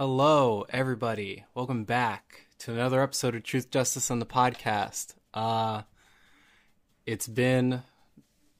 [0.00, 1.44] Hello, everybody.
[1.54, 5.12] Welcome back to another episode of Truth, Justice, on the podcast.
[5.34, 5.82] Uh,
[7.04, 7.82] it's been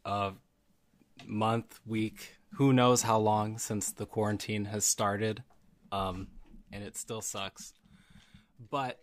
[0.05, 0.33] a
[1.25, 5.43] month, week, who knows how long since the quarantine has started,
[5.91, 6.29] um,
[6.71, 7.73] and it still sucks.
[8.71, 9.01] But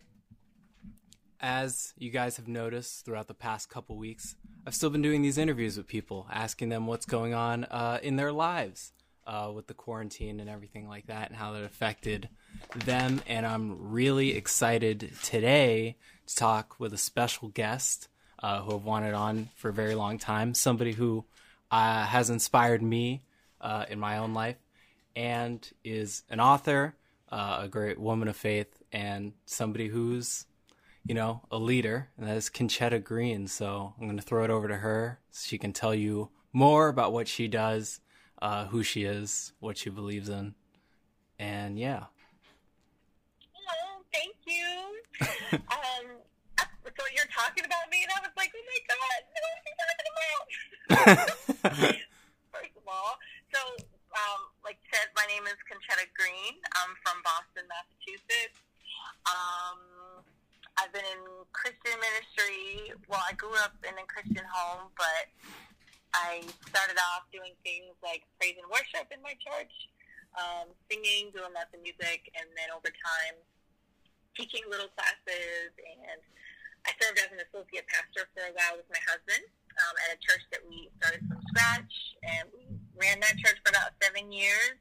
[1.40, 5.38] as you guys have noticed throughout the past couple weeks, I've still been doing these
[5.38, 8.92] interviews with people, asking them what's going on uh, in their lives
[9.28, 12.28] uh, with the quarantine and everything like that, and how that affected
[12.74, 13.20] them.
[13.26, 15.96] And I'm really excited today
[16.26, 18.08] to talk with a special guest
[18.42, 21.24] uh, who I've wanted on for a very long time, somebody who
[21.70, 23.22] uh, has inspired me
[23.60, 24.56] uh, in my own life,
[25.14, 26.94] and is an author,
[27.30, 30.46] uh, a great woman of faith, and somebody who's
[31.06, 33.46] you know, a leader, and that is Conchetta Green.
[33.46, 36.88] So I'm going to throw it over to her so she can tell you more
[36.88, 38.00] about what she does,
[38.40, 40.54] uh, who she is, what she believes in,
[41.38, 42.04] and yeah.
[43.56, 45.58] Oh, thank you.
[45.70, 46.06] um,
[46.58, 49.76] so you're talking about me, and I was like, oh my god, what are you
[49.86, 50.44] talking about?
[52.54, 53.18] First of all,
[53.54, 53.60] so
[54.18, 56.58] um, like you said, my name is Conchetta Green.
[56.80, 58.58] I'm from Boston, Massachusetts.
[59.28, 60.24] Um,
[60.78, 61.22] I've been in
[61.52, 62.94] Christian ministry.
[63.06, 65.28] Well, I grew up in a Christian home, but
[66.14, 69.72] I started off doing things like praise and worship in my church,
[70.36, 73.36] um, singing, doing lots of music, and then over time,
[74.32, 75.74] teaching little classes.
[75.76, 76.20] And
[76.86, 79.44] I served as an associate pastor for a while with my husband
[79.78, 82.66] um, at a church that we started from scratch, and we
[82.98, 84.78] ran that church for about seven years,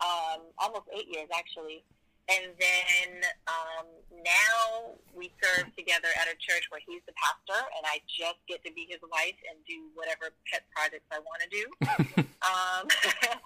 [0.00, 1.84] um, almost eight years actually.
[2.32, 3.10] And then
[3.44, 3.86] um,
[4.24, 8.64] now we serve together at a church where he's the pastor, and I just get
[8.64, 11.64] to be his wife and do whatever pet projects I want to do.
[12.40, 12.88] um,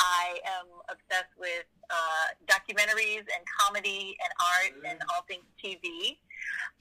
[0.00, 4.90] I am obsessed with uh, documentaries and comedy and art mm.
[4.90, 6.20] and all things TV.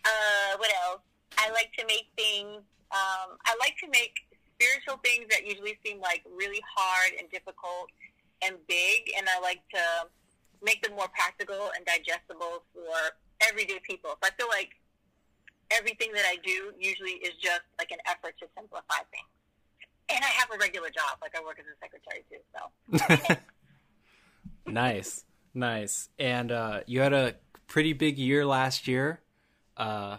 [0.03, 1.01] Uh, what else?
[1.37, 2.63] I like to make things.
[2.91, 7.91] Um, I like to make spiritual things that usually seem like really hard and difficult
[8.43, 9.83] and big, and I like to
[10.63, 12.95] make them more practical and digestible for
[13.41, 14.11] everyday people.
[14.11, 14.71] So I feel like
[15.71, 19.29] everything that I do usually is just like an effort to simplify things.
[20.09, 23.27] And I have a regular job, like I work as a secretary too.
[23.27, 23.37] So
[24.71, 25.23] nice,
[25.53, 26.09] nice.
[26.19, 27.35] And uh, you had a
[27.67, 29.21] pretty big year last year.
[29.75, 30.17] Uh,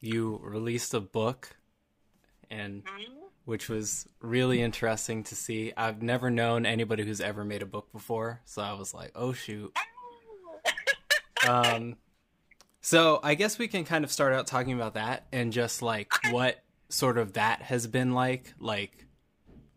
[0.00, 1.56] you released a book,
[2.50, 3.17] and mm-hmm.
[3.48, 5.72] Which was really interesting to see.
[5.74, 9.32] I've never known anybody who's ever made a book before, so I was like, "Oh
[9.32, 9.74] shoot."
[11.48, 11.96] um,
[12.82, 16.12] so I guess we can kind of start out talking about that and just like
[16.30, 18.52] what sort of that has been like.
[18.60, 19.06] Like,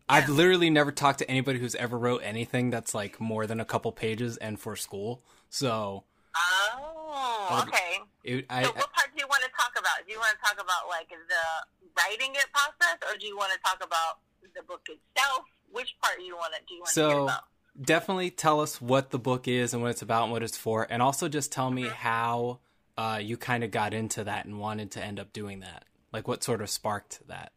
[0.06, 3.64] I've literally never talked to anybody who's ever wrote anything that's like more than a
[3.64, 5.22] couple pages and for school.
[5.48, 6.04] So.
[6.36, 8.00] Oh, okay.
[8.22, 10.06] It, I, so what part do you want to talk about?
[10.06, 13.52] Do you want to talk about like the writing it process, or do you want
[13.52, 14.20] to talk about
[14.54, 15.44] the book itself?
[15.70, 17.44] Which part do you want to do you want so, to hear about?
[17.80, 20.86] definitely tell us what the book is and what it's about and what it's for,
[20.88, 22.60] and also just tell me how
[22.96, 25.84] uh, you kind of got into that and wanted to end up doing that.
[26.12, 27.52] Like, what sort of sparked that?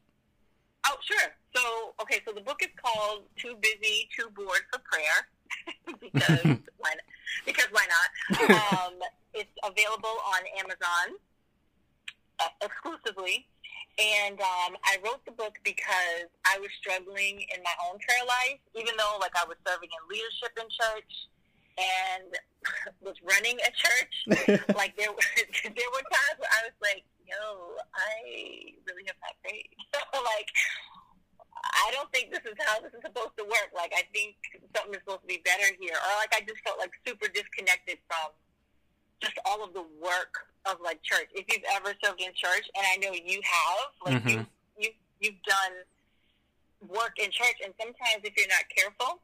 [0.85, 1.31] Oh, sure.
[1.55, 5.27] So, okay, so the book is called "Too Busy, Too Bored for Prayer,"
[6.01, 6.89] because why?
[6.91, 7.05] Not?
[7.45, 8.49] Because why not?
[8.51, 8.93] Um,
[9.33, 11.17] it's available on Amazon
[12.39, 13.47] uh, exclusively.
[13.95, 18.59] And um, I wrote the book because I was struggling in my own prayer life,
[18.75, 21.13] even though like I was serving in leadership in church
[21.79, 22.27] and
[23.07, 24.15] was running a church.
[24.75, 25.29] like there, were,
[25.63, 29.71] there were times where I was like, "Yo, I really have not prayed."
[30.11, 30.51] like,
[31.63, 33.71] I don't think this is how this is supposed to work.
[33.71, 34.35] Like, I think
[34.75, 35.95] something is supposed to be better here.
[35.95, 38.35] Or like, I just felt like super disconnected from
[39.21, 41.29] just all of the work of like church.
[41.33, 44.29] If you've ever served in church, and I know you have, like mm-hmm.
[44.29, 44.45] you
[44.77, 44.89] you
[45.19, 45.75] you've done
[46.89, 49.21] work in church, and sometimes if you're not careful,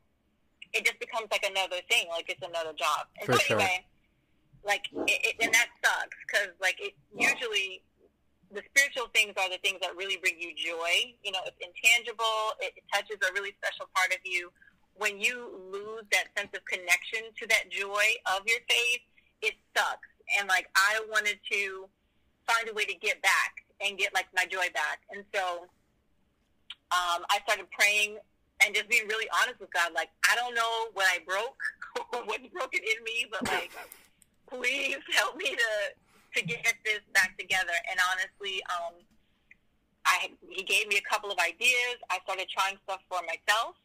[0.74, 3.08] it just becomes like another thing, like it's another job.
[3.20, 4.66] And For so anyway, sure.
[4.66, 7.84] like it, it, and that sucks because like it usually
[8.52, 11.16] the spiritual things are the things that really bring you joy.
[11.24, 12.56] You know, it's intangible.
[12.60, 14.52] It, it touches a really special part of you.
[14.96, 19.04] When you lose that sense of connection to that joy of your faith,
[19.42, 20.08] it sucks
[20.40, 21.88] and like I wanted to
[22.48, 25.02] find a way to get back and get like my joy back.
[25.12, 25.68] And so
[26.92, 28.18] um, I started praying
[28.64, 29.92] and just being really honest with God.
[29.94, 31.62] Like I don't know what I broke
[32.26, 33.72] what's broken in me, but like
[34.50, 35.72] please help me to
[36.40, 37.76] to get this back together.
[37.90, 38.94] And honestly, um,
[40.06, 41.98] I he gave me a couple of ideas.
[42.10, 43.76] I started trying stuff for myself.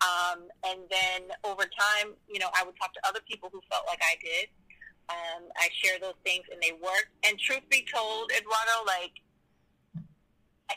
[0.00, 3.84] Um, and then over time, you know, I would talk to other people who felt
[3.86, 4.48] like I did.
[5.08, 7.12] Um, I share those things and they work.
[7.24, 9.12] And truth be told, Eduardo, like,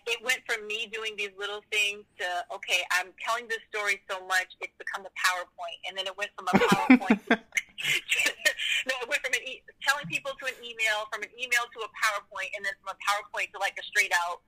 [0.08, 4.24] it went from me doing these little things to, okay, I'm telling this story so
[4.28, 5.80] much, it's become a PowerPoint.
[5.88, 7.36] And then it went from a PowerPoint to,
[8.88, 11.80] no, it went from an e- telling people to an email, from an email to
[11.84, 14.44] a PowerPoint, and then from a PowerPoint to like a straight out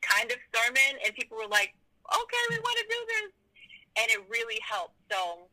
[0.00, 1.00] kind of sermon.
[1.04, 1.76] And people were like,
[2.08, 3.30] okay, we want to do this.
[4.00, 4.96] And it really helped.
[5.12, 5.48] So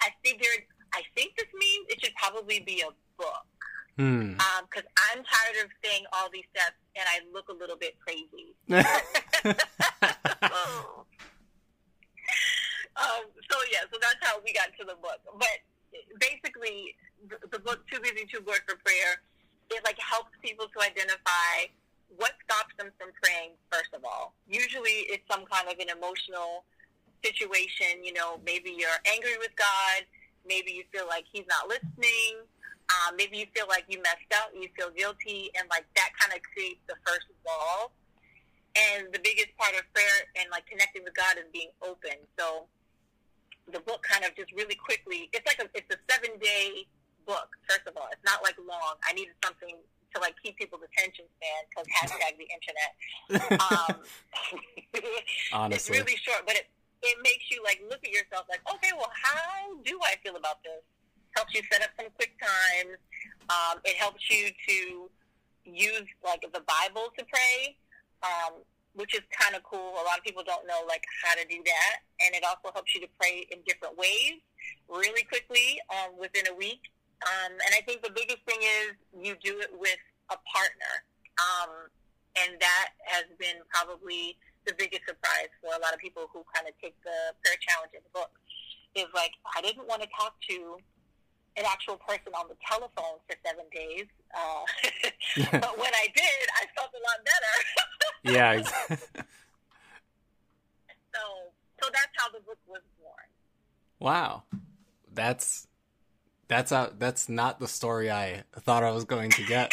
[0.00, 3.46] I figured, I think this means it should probably be a book.
[3.96, 7.96] Because um, I'm tired of saying all these steps and I look a little bit
[8.00, 8.56] crazy.
[8.64, 8.76] so,
[12.96, 15.20] um, so, yeah, so that's how we got to the book.
[15.36, 15.60] But
[16.18, 16.94] basically,
[17.28, 19.20] the, the book Too Busy Too Bored for Prayer,
[19.70, 21.68] it like helps people to identify
[22.16, 23.52] what stops them from praying.
[23.70, 26.64] First of all, usually it's some kind of an emotional
[27.22, 28.02] situation.
[28.02, 30.08] You know, maybe you're angry with God.
[30.46, 32.46] Maybe you feel like He's not listening
[32.90, 36.34] um, maybe you feel like you messed up, you feel guilty, and like that kind
[36.34, 37.94] of creates the first wall.
[38.74, 42.18] And the biggest part of prayer and like connecting with God is being open.
[42.38, 42.66] So
[43.70, 46.86] the book kind of just really quickly, it's like a, it's a seven day
[47.26, 47.50] book.
[47.66, 48.98] First of all, it's not like long.
[49.06, 49.74] I needed something
[50.14, 52.90] to like keep people's attention span because hashtag the internet.
[53.60, 54.02] Um,
[55.52, 56.66] Honestly, it's really short, but it
[57.02, 60.62] it makes you like look at yourself like, okay, well, how do I feel about
[60.62, 60.84] this?
[61.36, 62.98] helps you set up some quick times.
[63.48, 65.10] Um, it helps you to
[65.64, 67.76] use like the Bible to pray,
[68.22, 68.62] um,
[68.94, 69.94] which is kind of cool.
[70.00, 72.94] A lot of people don't know like how to do that, and it also helps
[72.94, 74.42] you to pray in different ways,
[74.88, 76.90] really quickly um, within a week.
[77.20, 80.00] Um, and I think the biggest thing is you do it with
[80.30, 80.94] a partner,
[81.36, 81.70] um,
[82.38, 84.38] and that has been probably
[84.70, 87.90] the biggest surprise for a lot of people who kind of take the prayer challenge
[87.98, 88.30] in the book.
[88.94, 90.78] Is like I didn't want to talk to
[91.56, 94.06] an actual person on the telephone for seven days.
[94.34, 94.62] Uh,
[95.62, 97.54] but when I did, I felt a lot better.
[98.34, 98.52] yeah.
[98.58, 99.22] Exactly.
[101.14, 101.22] so,
[101.82, 103.26] so that's how the book was born.
[103.98, 104.44] Wow,
[105.12, 105.68] that's
[106.48, 109.70] that's a, that's not the story I thought I was going to get.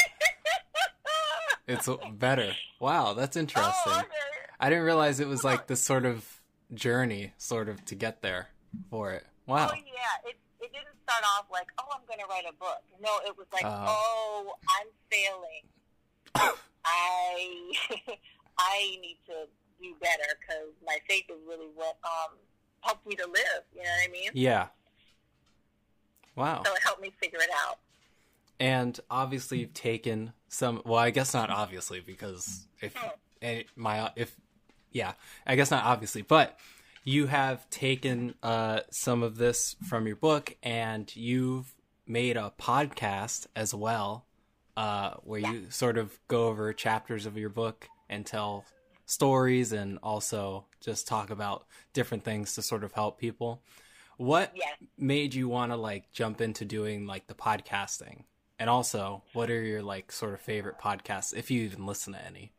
[1.68, 2.52] it's better.
[2.80, 3.94] Wow, that's interesting.
[3.94, 4.04] Oh.
[4.60, 6.42] I didn't realize it was like this sort of
[6.74, 8.50] journey, sort of to get there
[8.90, 9.26] for it.
[9.46, 9.70] Wow.
[9.72, 12.82] Oh yeah, it it didn't start off like, oh, I'm going to write a book.
[13.02, 16.56] No, it was like, uh, oh, I'm failing.
[16.86, 17.72] I
[18.58, 19.48] I need to
[19.82, 22.38] do better because my faith is really what um,
[22.82, 23.64] helps me to live.
[23.76, 24.32] You know what I mean?
[24.34, 24.68] Yeah.
[26.36, 26.64] Wow.
[26.66, 27.78] So it helped me figure it out.
[28.60, 30.82] And obviously, you've taken some.
[30.84, 33.60] Well, I guess not obviously because if hmm.
[33.76, 34.36] my if
[34.98, 35.14] yeah,
[35.46, 36.58] I guess not obviously, but
[37.04, 41.76] you have taken uh, some of this from your book and you've
[42.08, 44.26] made a podcast as well,
[44.76, 45.52] uh, where yeah.
[45.52, 48.66] you sort of go over chapters of your book and tell
[49.06, 53.62] stories and also just talk about different things to sort of help people.
[54.18, 54.66] What yeah.
[54.98, 58.24] made you want to like jump into doing like the podcasting?
[58.60, 62.26] And also, what are your like sort of favorite podcasts if you even listen to
[62.26, 62.52] any?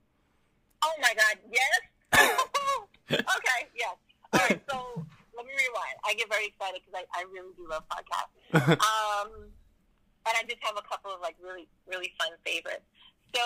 [0.85, 1.81] Oh my god, yes.
[3.11, 3.97] okay, yes.
[4.33, 5.07] All right, so
[5.37, 5.97] let me rewind.
[6.05, 8.35] I get very excited because I, I really do love podcasts.
[8.55, 9.49] um,
[10.29, 12.85] and I just have a couple of like really, really fun favorites.
[13.35, 13.45] So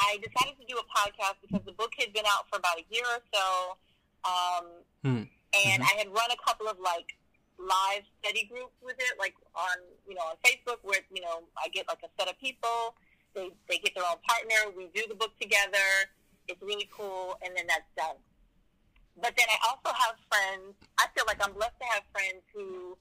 [0.00, 2.84] I decided to do a podcast because the book had been out for about a
[2.88, 3.46] year or so.
[4.24, 4.64] Um,
[5.04, 5.24] hmm.
[5.52, 5.82] And mm-hmm.
[5.82, 7.16] I had run a couple of like
[7.60, 9.76] live study groups with it, like on,
[10.08, 12.96] you know, on Facebook where, you know, I get like a set of people.
[13.34, 14.74] They, they get their own partner.
[14.76, 16.10] We do the book together.
[16.48, 17.36] It's really cool.
[17.44, 18.16] And then that's done.
[19.20, 20.74] But then I also have friends.
[20.98, 22.96] I feel like I'm blessed to have friends who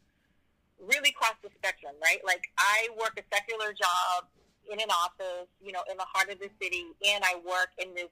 [0.79, 2.19] really cross the spectrum, right?
[2.25, 4.27] Like I work a secular job
[4.71, 7.93] in an office, you know, in the heart of the city, and I work in
[7.95, 8.11] this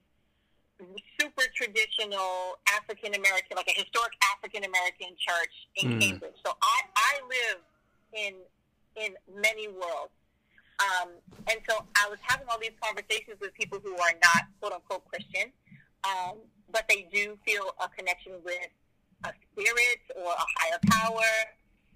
[1.19, 6.01] super traditional African American, like a historic African American church in mm.
[6.01, 6.37] Cambridge.
[6.45, 7.59] So I, I live
[8.13, 8.33] in
[8.97, 10.13] in many worlds.
[10.77, 11.09] Um,
[11.49, 15.05] and so I was having all these conversations with people who are not quote unquote
[15.05, 15.51] Christian.
[16.03, 16.37] Um,
[16.71, 18.69] but they do feel a connection with
[19.23, 21.29] a spirit or a higher power.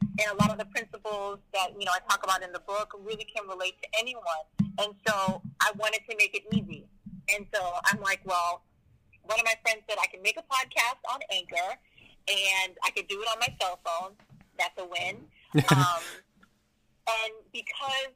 [0.02, 2.94] And a lot of the principles that, you know, I talk about in the book
[3.00, 4.44] really can relate to anyone.
[4.80, 6.88] And so I wanted to make it easy.
[7.36, 8.64] And so I'm like, well,
[9.24, 11.78] one of my friends said I can make a podcast on Anchor
[12.28, 14.14] and I could do it on my cell phone.
[14.58, 15.18] That's a win.
[15.72, 16.04] um,
[17.08, 18.14] and because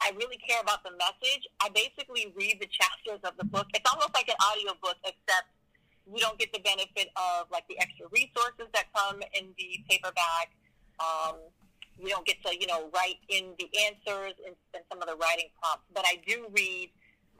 [0.00, 1.46] I really care about the message.
[1.60, 3.66] I basically read the chapters of the book.
[3.74, 5.50] It's almost like an audio book, except
[6.06, 10.54] you don't get the benefit of like the extra resources that come in the paperback.
[11.02, 11.36] Um,
[11.98, 15.16] you don't get to you know write in the answers and, and some of the
[15.18, 15.86] writing prompts.
[15.92, 16.90] But I do read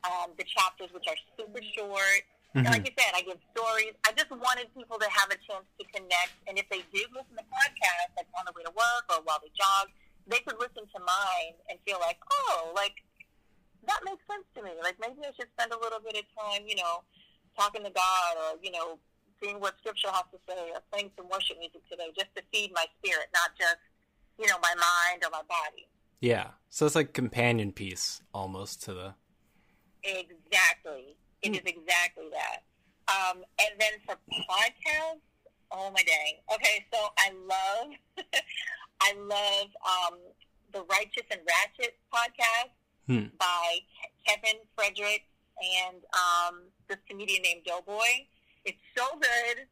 [0.03, 2.23] um, the chapters, which are super short.
[2.57, 3.95] And like you said, I give stories.
[4.03, 6.33] I just wanted people to have a chance to connect.
[6.49, 9.38] And if they did listen to podcasts, like on the way to work or while
[9.38, 9.93] they jog,
[10.28, 12.94] they could listen to mine and feel like, oh, like
[13.87, 14.76] that makes sense to me.
[14.82, 17.02] Like maybe I should spend a little bit of time, you know,
[17.56, 18.99] talking to God or, you know,
[19.42, 22.70] seeing what scripture has to say or playing some worship music today just to feed
[22.75, 23.80] my spirit, not just,
[24.38, 25.88] you know, my mind or my body.
[26.20, 26.58] Yeah.
[26.68, 29.14] So it's like companion piece almost to the
[30.04, 31.16] Exactly.
[31.42, 32.62] It is exactly that.
[33.08, 35.23] Um, and then for podcasts,
[35.70, 36.35] oh my dang.
[36.54, 38.26] Okay, so I love,
[39.00, 40.19] I love um,
[40.73, 42.73] the Righteous and Ratchet podcast
[43.09, 43.33] Hmm.
[43.40, 43.81] by
[44.28, 45.25] Kevin Frederick
[45.57, 46.61] and um,
[46.93, 48.28] this comedian named Doughboy.
[48.67, 49.64] It's so good.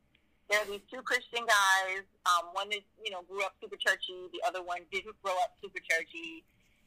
[0.49, 2.09] There are these two Christian guys.
[2.25, 4.33] Um, one is, you know, grew up super churchy.
[4.33, 6.45] The other one didn't grow up super churchy.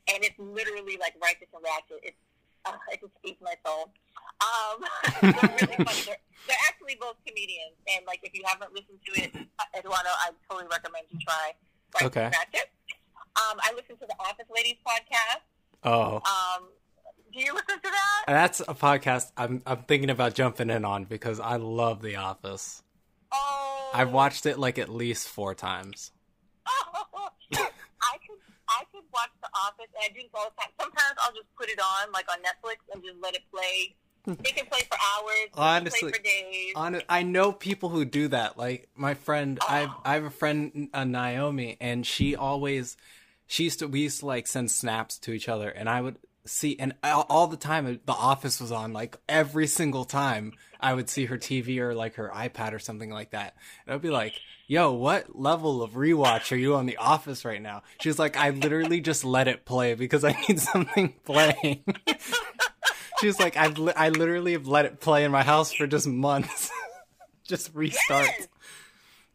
[0.10, 2.02] And it's literally like Righteous and Ratchet.
[2.02, 2.18] It's
[2.66, 3.94] uh, it just eats my soul.
[4.42, 4.82] Um,
[5.22, 6.02] they're really funny.
[6.02, 10.10] They're, they're actually both comedians, and like if you haven't listened to it, uh, Eduardo,
[10.26, 11.54] I totally recommend you try.
[11.96, 12.26] Right Okay.
[12.26, 15.42] Um, I listen to the Office Ladies podcast.
[15.84, 16.16] Oh.
[16.18, 16.68] Um,
[17.32, 18.24] do you listen to that?
[18.28, 22.84] That's a podcast I'm I'm thinking about jumping in on because I love The Office.
[23.32, 26.12] Oh, I've watched it like at least four times.
[26.66, 30.72] I could I could watch The Office, and I do this all the time.
[30.80, 33.96] Sometimes I'll just put it on, like on Netflix, and just let it play.
[34.28, 35.50] It can play for hours.
[35.54, 36.74] Honestly- play for days.
[36.76, 38.58] On I know people who do that.
[38.58, 40.02] Like my friend, I Oh.
[40.06, 42.98] I have a friend uh, Naomi, and she always
[43.48, 46.18] she used to we used to like send snaps to each other, and I would
[46.46, 48.94] see and all, all the time The Office was on.
[48.94, 53.10] Like every single time I would see her TV or like her iPad or something
[53.10, 54.34] like that, and I'd be like.
[54.72, 57.82] Yo, what level of rewatch are you on The Office right now?
[58.00, 61.84] She was like, I literally just let it play because I need something playing.
[63.20, 65.88] She was like, I've li- I literally have let it play in my house for
[65.88, 66.70] just months,
[67.48, 68.26] just restart.
[68.28, 68.48] Yes.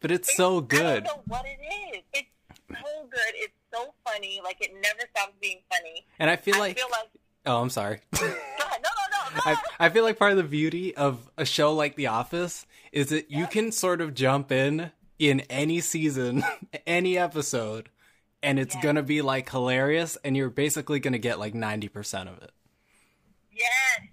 [0.01, 0.81] But it's so good.
[1.05, 1.59] I don't know what it
[1.97, 2.03] is.
[2.13, 2.29] It's
[2.71, 3.35] so good.
[3.35, 4.41] It's so funny.
[4.45, 6.07] Like it never stops being funny.
[6.19, 7.09] And I feel I like, feel like.
[7.47, 8.01] oh, I'm sorry.
[8.13, 8.37] Ahead.
[8.59, 9.43] No, no, no.
[9.47, 9.57] I.
[9.87, 13.31] I feel like part of the beauty of a show like The Office is that
[13.31, 16.45] you can sort of jump in in any season,
[16.87, 17.89] any episode,
[18.43, 18.83] and it's Yeah.
[18.83, 22.51] gonna be like hilarious, and you're basically gonna get like ninety percent of it.
[23.55, 24.11] Yes.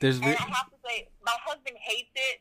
[0.00, 2.36] There's And re- I have to say, my husband hates it.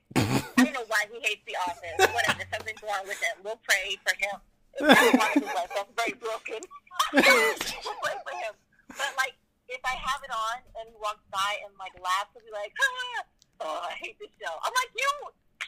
[0.60, 1.98] I don't know why he hates The Office.
[2.12, 2.44] Whatever.
[2.52, 3.36] Something's wrong with him.
[3.44, 4.36] We'll pray for him.
[4.80, 5.72] That's one of his life.
[5.72, 6.60] That's very broken.
[7.14, 8.54] we'll pray for him.
[8.90, 9.38] But like,
[9.70, 12.74] if I have it on and he walks by and like laughs, he'll be like,
[12.76, 13.20] ah,
[13.64, 15.12] "Oh, I hate this show." I'm like, "You,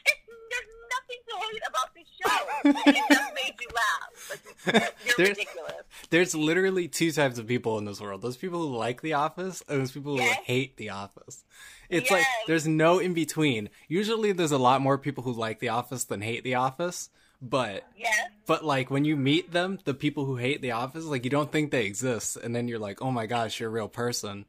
[0.50, 2.90] there's nothing to hate about this show.
[2.90, 4.92] It just made you laugh.
[5.06, 5.72] You're There's- ridiculous."
[6.10, 8.22] there's literally two types of people in this world.
[8.22, 11.44] Those people who like The Office and those people who hate The Office.
[11.88, 13.70] It's like there's no in between.
[13.88, 17.10] Usually there's a lot more people who like The Office than hate The Office,
[17.42, 18.14] but Yes.
[18.46, 21.50] but like when you meet them, the people who hate The Office, like you don't
[21.52, 24.44] think they exist and then you're like, "Oh my gosh, you're a real person."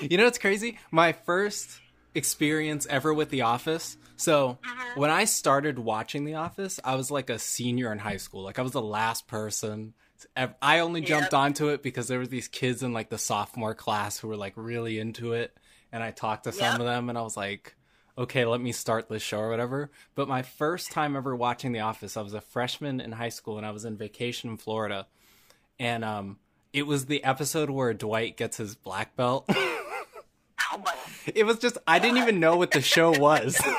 [0.10, 0.78] You know what's crazy?
[0.90, 1.80] My first
[2.14, 3.96] experience ever with The Office.
[4.16, 4.58] So,
[4.94, 8.42] when I started watching The Office, I was like a senior in high school.
[8.42, 9.94] Like I was the last person.
[10.60, 11.40] I only jumped Yep.
[11.40, 14.54] onto it because there were these kids in like the sophomore class who were like
[14.56, 15.56] really into it,
[15.92, 16.80] and I talked to some Yep.
[16.80, 17.76] of them, and I was like,
[18.16, 21.80] "Okay, let me start this show or whatever." But my first time ever watching The
[21.80, 25.06] Office, I was a freshman in high school, and I was in vacation in Florida,
[25.78, 26.38] and um,
[26.72, 29.44] it was the episode where Dwight gets his black belt.
[29.48, 29.84] Oh
[30.84, 30.94] my.
[31.34, 33.60] it was just I didn't even know what the show was.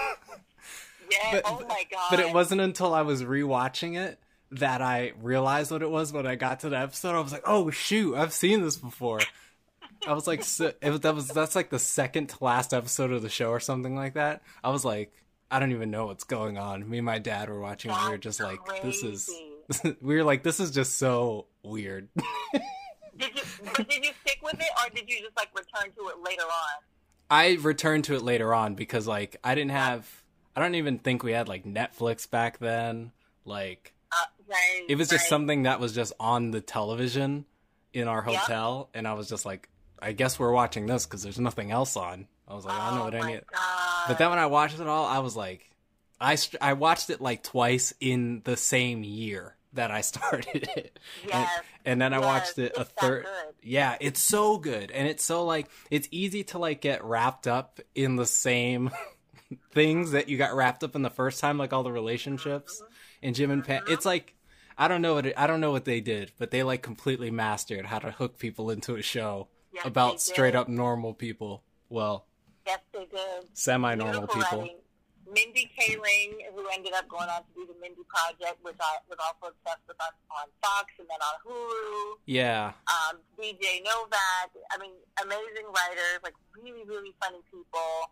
[1.11, 1.31] Yeah.
[1.31, 2.07] But- oh my god.
[2.11, 4.19] but it wasn't until I was rewatching it
[4.51, 7.15] that I realized what it was when I got to the episode.
[7.15, 9.19] I was like, "Oh shoot, I've seen this before."
[10.07, 13.11] I was like, so, it was, that was that's like the second to last episode
[13.11, 14.43] of the show or something like that.
[14.63, 15.11] I was like,
[15.49, 16.87] I don't even know what's going on.
[16.87, 17.89] Me and my dad were watching.
[17.89, 19.29] and we were That's just like, this is."
[20.01, 22.07] we were like, this is just so weird.
[23.19, 23.41] Did you?
[23.75, 26.43] But did you stick with it, or did you just like return to it later
[26.43, 26.83] on?
[27.29, 30.07] I returned to it later on because like I didn't have.
[30.55, 33.11] I don't even think we had like Netflix back then.
[33.45, 34.15] Like Uh,
[34.47, 34.85] right.
[34.87, 35.29] it was just right.
[35.29, 37.45] something that was just on the television
[37.93, 39.67] in our hotel and i was just like
[39.99, 42.95] i guess we're watching this because there's nothing else on i was like i don't
[42.97, 44.07] know Oh what any god.
[44.07, 45.71] but then when i watched it all i was like
[46.21, 50.99] i i watched it like twice in the same year that I started it.
[51.27, 51.33] Yes.
[51.33, 53.25] And, and then I yes, watched it a third.
[53.61, 54.91] Yeah, it's so good.
[54.91, 58.91] And it's so like it's easy to like get wrapped up in the same
[59.71, 62.93] things that you got wrapped up in the first time like all the relationships mm-hmm.
[63.23, 63.83] and Jim and Pam.
[63.83, 63.93] Mm-hmm.
[63.93, 64.35] It's like
[64.77, 67.31] I don't know what it, I don't know what they did, but they like completely
[67.31, 71.63] mastered how to hook people into a show Yes, about straight up normal people.
[71.89, 72.25] Well,
[72.65, 73.45] Yes, they did.
[73.53, 74.59] semi-normal people.
[74.59, 74.77] writing.
[75.33, 79.19] Mindy Kaling, who ended up going on to do the Mindy Project, which I was
[79.21, 82.17] also obsessed with on, on Fox and then on Hulu.
[82.25, 82.73] Yeah.
[82.87, 84.51] Um, BJ Novak.
[84.71, 88.11] I mean, amazing writers, like really, really funny people.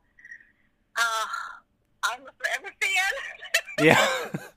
[0.98, 1.26] Uh,
[2.04, 3.14] I'm a forever fan.
[3.82, 4.50] Yeah.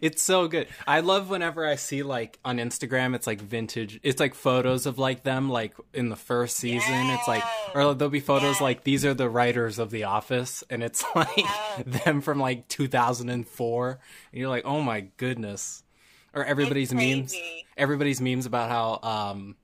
[0.00, 0.68] it's so good.
[0.86, 4.98] I love whenever I see like on Instagram it's like vintage it's like photos of
[4.98, 7.10] like them like in the first season.
[7.10, 7.42] It's like
[7.74, 8.60] or there'll be photos Yes.
[8.60, 11.82] like these are the writers of The Office and it's like Yes.
[12.04, 13.98] them from like 2004
[14.32, 15.82] and you're like, "Oh my goodness."
[16.34, 17.34] Or everybody's memes.
[17.76, 19.56] Everybody's memes about how um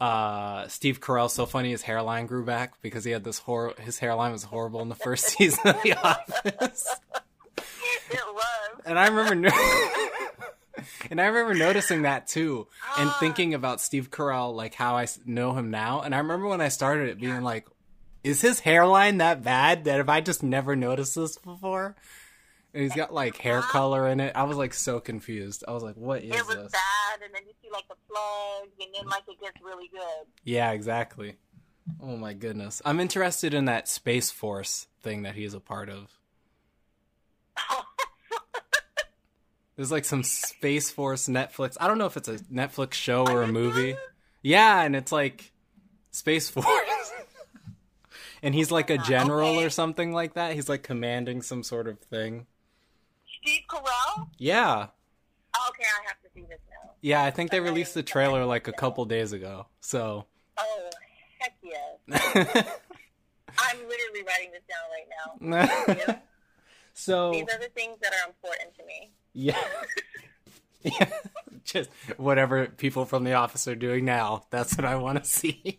[0.00, 3.98] uh Steve Carell's so funny his hairline grew back because he had this hor his
[3.98, 6.96] hairline was horrible in the first season of The Office.
[8.10, 8.80] It was.
[8.84, 9.50] And I remember, no-
[11.10, 12.66] and I remember noticing that too,
[12.98, 13.16] and ah.
[13.20, 16.02] thinking about Steve Carell, like how I know him now.
[16.02, 17.66] And I remember when I started it, being like,
[18.24, 21.96] "Is his hairline that bad that if I just never noticed this before?"
[22.74, 23.68] And he's got like hair ah.
[23.70, 24.32] color in it.
[24.36, 25.64] I was like so confused.
[25.66, 27.88] I was like, "What is this?" It was this?" bad, and then you see like
[27.88, 30.26] the plugs, and then like it gets really good.
[30.44, 31.36] Yeah, exactly.
[32.02, 36.18] Oh my goodness, I'm interested in that Space Force thing that he's a part of.
[39.76, 41.76] There's like some Space Force Netflix.
[41.80, 43.96] I don't know if it's a Netflix show or a movie.
[44.42, 45.52] Yeah, and it's like
[46.10, 46.66] Space Force.
[48.42, 49.64] and he's like a general Okay.
[49.64, 50.54] or something like that.
[50.54, 52.46] He's like commanding some sort of thing.
[53.42, 54.28] Steve Carell.
[54.38, 54.86] Yeah.
[55.54, 56.90] Oh, okay, I have to see this now.
[57.02, 59.66] Yeah, I think they released the trailer like a couple days ago.
[59.80, 60.24] So
[60.58, 60.90] Oh,
[61.38, 61.98] heck yes.
[63.58, 66.20] I'm literally writing this down right now.
[66.98, 69.10] So These are the things that are important to me.
[69.38, 69.58] Yeah.
[70.82, 71.10] yeah.
[71.64, 74.46] Just whatever people from the office are doing now.
[74.50, 75.78] That's what I want to see.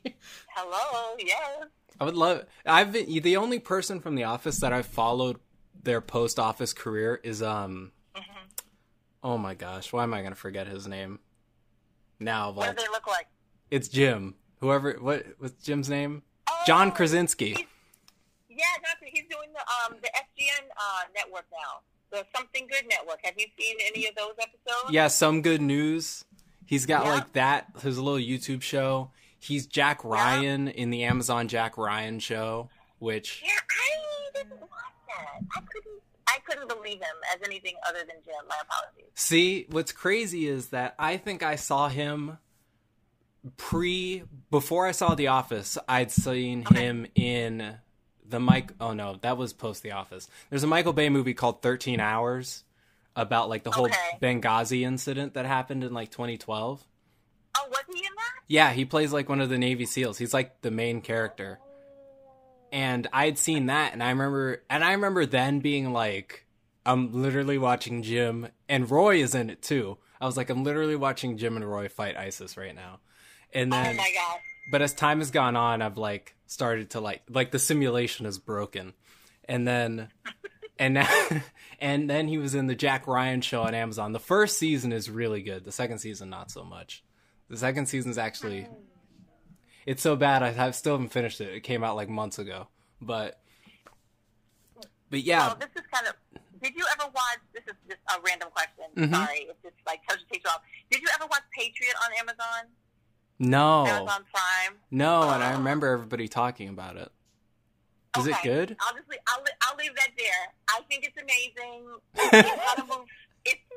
[0.50, 1.65] Hello, Yeah.
[2.00, 2.46] I would love.
[2.65, 5.38] I've been the only person from the office that I've followed
[5.82, 7.91] their post office career is um.
[9.24, 9.91] Oh my gosh!
[9.91, 11.20] Why am I gonna forget his name?
[12.20, 13.26] Now, What do they look like?
[13.72, 14.36] it's Jim.
[14.60, 14.93] Whoever.
[15.02, 15.26] What?
[15.39, 16.22] What's Jim's name?
[16.67, 17.50] John Oh, Krasinski.
[17.56, 17.65] he's-
[18.50, 18.63] Yeah.
[19.04, 23.20] He's doing the um the SGN uh, network now, the Something Good network.
[23.24, 24.91] Have you seen any of those episodes?
[24.91, 26.26] Yeah, some good news.
[26.65, 27.13] He's got Yeah.
[27.13, 29.12] like that his little YouTube show.
[29.39, 34.70] He's Jack Ryan in the Amazon Jack Ryan show, which Yeah, I didn't watch
[35.08, 35.41] that.
[35.56, 36.02] I couldn't.
[36.30, 38.36] I couldn't believe him as anything other than Jim.
[38.50, 39.06] My apologies.
[39.15, 42.38] See, what's crazy is that I think I saw him
[43.56, 45.78] pre before I saw The Office.
[45.88, 47.78] I'd seen him in
[48.30, 48.72] the Mike.
[48.80, 50.28] Oh no, that was post The Office.
[50.50, 52.63] There's a Michael Bay movie called Thirteen Hours
[53.16, 54.18] about like the whole Okay.
[54.22, 56.86] Benghazi incident that happened in like 2012.
[57.58, 58.44] Oh, was he in that?
[58.48, 60.18] Yeah, he plays like one of the Navy SEALs.
[60.20, 61.60] He's like the main character.
[62.72, 66.46] And I had seen that and I remember and I remember then being like
[66.86, 69.98] I'm literally watching Jim and Roy is in it too.
[70.22, 73.00] I was like I'm literally watching Jim and Roy fight ISIS right now.
[73.54, 74.40] And then, Oh then my gosh.
[74.72, 78.38] but as time has gone on I've like started to like like the simulation is
[78.39, 78.93] broken.
[79.45, 80.10] And then
[80.79, 81.10] and now
[81.79, 84.12] and then he was in the Jack Ryan show on Amazon.
[84.13, 85.63] The first season is really good.
[85.65, 87.03] The second season not so much.
[87.49, 88.67] The second season's actually
[89.86, 91.53] it's so bad I have still haven't finished it.
[91.53, 92.67] It came out like months ago.
[93.01, 93.39] But
[95.10, 96.13] but yeah, Well, this is kind of.
[96.62, 97.39] Did you ever watch?
[97.53, 98.86] This is just a random question.
[98.97, 99.15] Mhm.
[99.15, 100.62] Sorry, it's just like touch takes you off.
[100.89, 102.67] Did you ever watch Patriot on Amazon?
[103.39, 103.86] No.
[103.86, 104.80] Amazon Prime.
[104.91, 105.58] No, and I oh.
[105.58, 107.12] remember everybody talking about it.
[108.17, 108.76] Is it good?
[108.80, 110.54] I'll just leave, I'll, I'll leave that there.
[110.69, 111.86] I think it's amazing.
[112.17, 113.12] It kind of moves.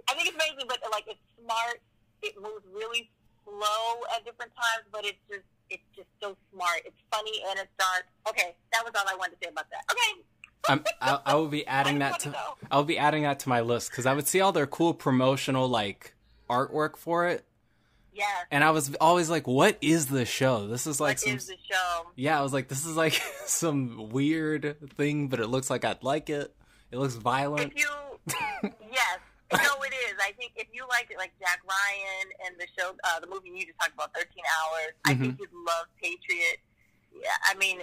[0.09, 1.81] I think it's amazing, but like it's smart.
[2.23, 3.11] It moves really
[3.44, 6.83] slow at different times, but it's just it's just so smart.
[6.85, 8.07] It's funny and it's dark.
[8.29, 9.85] Okay, that was all I wanted to say about that.
[9.92, 10.23] Okay.
[10.68, 12.38] I'm, I, I will be adding that to wanna.
[12.70, 15.68] I'll be adding that to my list because I would see all their cool promotional
[15.68, 16.14] like
[16.49, 17.44] artwork for it,
[18.12, 18.46] Yes.
[18.51, 20.66] and I was always like, "What is the show?
[20.66, 22.07] This is like What some is the show?
[22.16, 23.12] yeah." I was like, "This is like
[23.46, 26.55] some weird thing, but it looks like I'd like it.
[26.90, 27.88] It looks violent." If you,
[28.90, 29.18] yes,
[29.53, 30.14] no, it is.
[30.20, 33.51] I think if you like it, like Jack Ryan and the show, uh, the movie
[33.55, 35.23] you just talked about, Thirteen Hours, I Mm-hmm.
[35.23, 36.59] think you'd love Patriot.
[37.14, 37.81] Yeah, I mean,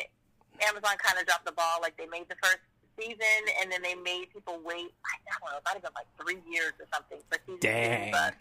[0.67, 1.79] Amazon kind of dropped the ball.
[1.81, 2.59] Like they made the first
[2.99, 4.91] season, and then they made people wait.
[5.05, 8.05] I don't know, it might have been like three years or something for season Dang.
[8.07, 8.11] two.
[8.11, 8.33] But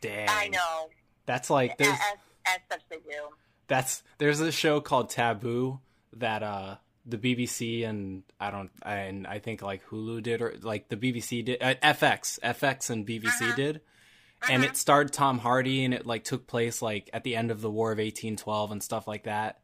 [0.00, 0.28] Dang.
[0.30, 0.90] I know,
[1.26, 1.98] That's like there's as,
[2.46, 3.28] as such they do.
[3.68, 5.80] that's there's a show called Taboo
[6.14, 10.88] that uh the BBC and I don't and I think like Hulu did or like
[10.88, 13.56] the BBC did uh, FX FX and BBC Uh-huh.
[13.56, 13.80] did
[14.48, 14.70] and Uh-huh.
[14.72, 17.70] it starred Tom Hardy and it like took place like at the end of the
[17.70, 19.60] War of 1812 and stuff like that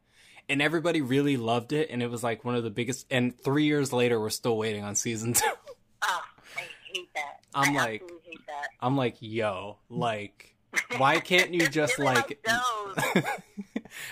[0.49, 3.63] and everybody really loved it and it was like one of the biggest and 3
[3.65, 5.45] years later we're still waiting on season 2
[6.01, 6.21] Oh,
[6.57, 6.61] I
[6.93, 7.39] hate that.
[7.53, 8.67] I'm I like- absolutely hate that.
[8.81, 10.55] I'm like yo like
[10.97, 13.25] why can't you just like like.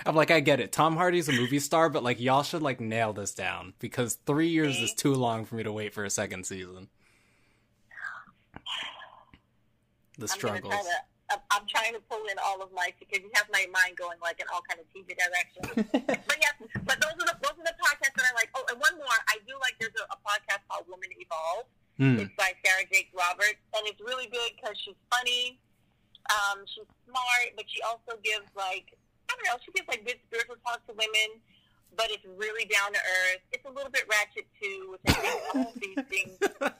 [0.06, 0.72] I'm like, I get it.
[0.72, 4.48] Tom Hardy's a movie star, but like, y'all should like nail this down because three
[4.48, 6.88] years is too long for me to wait for a second season.
[10.18, 10.74] The I'm struggles.
[10.74, 10.88] try to.
[10.88, 14.16] I'm- I'm trying to pull in all of my because you have my mind going
[14.24, 15.92] like in all kind of TV directions.
[16.24, 16.56] but yes,
[16.88, 18.48] but those are the those are the podcasts that I like.
[18.56, 19.76] Oh, and one more, I do like.
[19.78, 21.68] There's a, a podcast called Woman Evolve.
[22.00, 22.24] Hmm.
[22.24, 25.60] It's by Sarah Jakes Roberts, and it's really good because she's funny,
[26.28, 28.96] um, she's smart, but she also gives like
[29.28, 31.40] I don't know, she gives like good spiritual talk to women,
[31.96, 33.42] but it's really down to earth.
[33.52, 36.36] It's a little bit ratchet too, which I think all these things.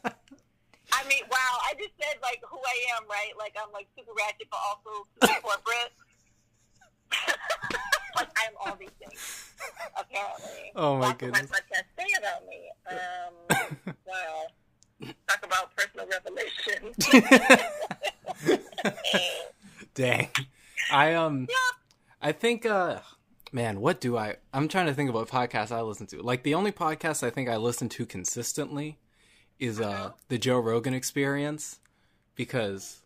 [0.88, 1.52] I mean, wow!
[1.68, 3.36] I just said like who I am, right?
[3.38, 5.92] Like I'm like super ratchet, but also super corporate.
[8.16, 9.52] like I'm all these things,
[9.96, 10.72] apparently.
[10.76, 11.50] Oh, my of goodness.
[11.50, 12.72] my podcast say about me.
[12.88, 14.46] Um, wow.
[15.28, 16.94] Talk about personal revelation.
[19.94, 20.28] Dang.
[20.92, 21.48] I um.
[22.20, 23.00] I think uh
[23.52, 26.22] man, what do I I'm trying to think of what podcasts I listen to.
[26.22, 28.98] Like the only podcast I think I listen to consistently
[29.58, 31.78] is uh the Joe Rogan experience
[32.34, 33.00] because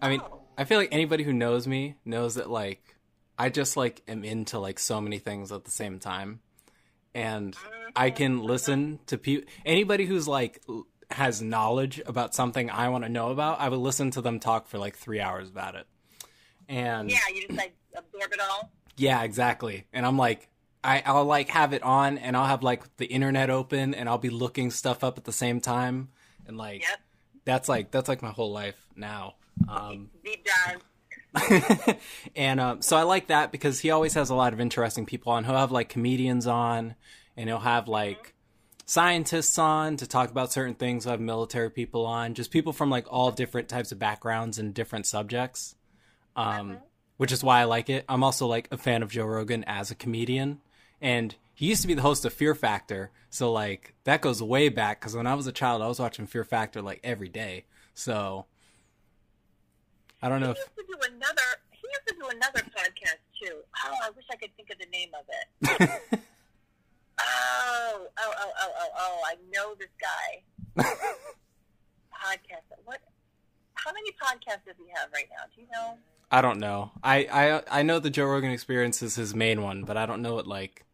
[0.00, 0.20] I mean,
[0.56, 2.96] I feel like anybody who knows me knows that like
[3.38, 6.40] I just like am into like so many things at the same time.
[7.14, 7.56] And
[7.96, 10.62] I can listen to people anybody who's like
[11.10, 14.68] has knowledge about something I want to know about, I would listen to them talk
[14.68, 15.86] for like 3 hours about it.
[16.68, 18.70] And yeah, you just like absorb it all.
[18.96, 19.86] yeah, exactly.
[19.92, 20.48] And I'm like,
[20.84, 24.18] I, I'll like have it on and I'll have like the internet open and I'll
[24.18, 26.08] be looking stuff up at the same time.
[26.46, 27.00] And like, Yep.
[27.44, 29.34] that's like, that's like my whole life now.
[29.68, 30.82] Um, Deep dive.
[32.36, 35.32] and um, so I like that because he always has a lot of interesting people
[35.32, 35.44] on.
[35.44, 36.94] He'll have like comedians on
[37.36, 38.34] and he'll have like
[38.88, 41.04] scientists on to talk about certain things.
[41.04, 44.72] He'll have military people on, just people from like all different types of backgrounds and
[44.72, 45.76] different subjects.
[46.34, 46.78] Um,
[47.18, 48.04] which is why I like it.
[48.08, 50.60] I'm also like a fan of Joe Rogan as a comedian,
[51.00, 54.68] and he used to be the host of Fear Factor, so like that goes way
[54.68, 55.00] back.
[55.00, 57.64] Because when I was a child, I was watching Fear Factor like every day.
[57.92, 58.46] So
[60.22, 61.42] I don't know He if used to do another.
[61.72, 63.56] He used to do another podcast too.
[63.84, 66.20] Oh, I wish I could think of the name of it.
[67.40, 69.20] Oh, oh, oh, oh, oh, oh!
[69.26, 70.82] I know this guy.
[72.12, 72.66] Podcast.
[72.84, 73.00] What?
[73.74, 75.44] How many podcasts does he have right now?
[75.54, 75.96] Do you know?
[76.30, 76.90] I don't know.
[77.02, 77.26] I,
[77.70, 80.34] I I know the Joe Rogan Experience is his main one, but I don't know
[80.34, 80.84] what like.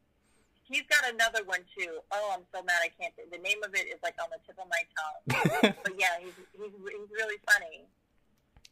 [0.65, 1.99] He's got another one too.
[2.13, 3.13] Oh, I'm so mad I can't.
[3.31, 5.75] The name of it is like on the tip of my tongue.
[5.83, 7.87] but yeah, he's he's he's really funny.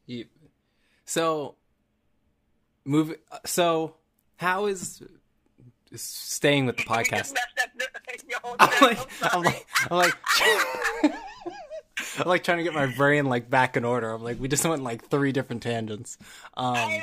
[0.07, 0.27] You-
[1.05, 1.57] so
[2.85, 3.15] move.
[3.31, 3.97] Uh, so
[4.37, 5.03] how is
[5.97, 7.19] staying with the podcast?
[7.19, 7.87] just messed up the,
[8.29, 8.99] your whole I'm like,
[9.35, 9.97] I'm like, I'm
[11.11, 11.15] like,
[12.19, 14.11] I'm like trying to get my brain like back in order.
[14.11, 16.19] I'm like, we just went like three different tangents.
[16.57, 17.03] Um, I know.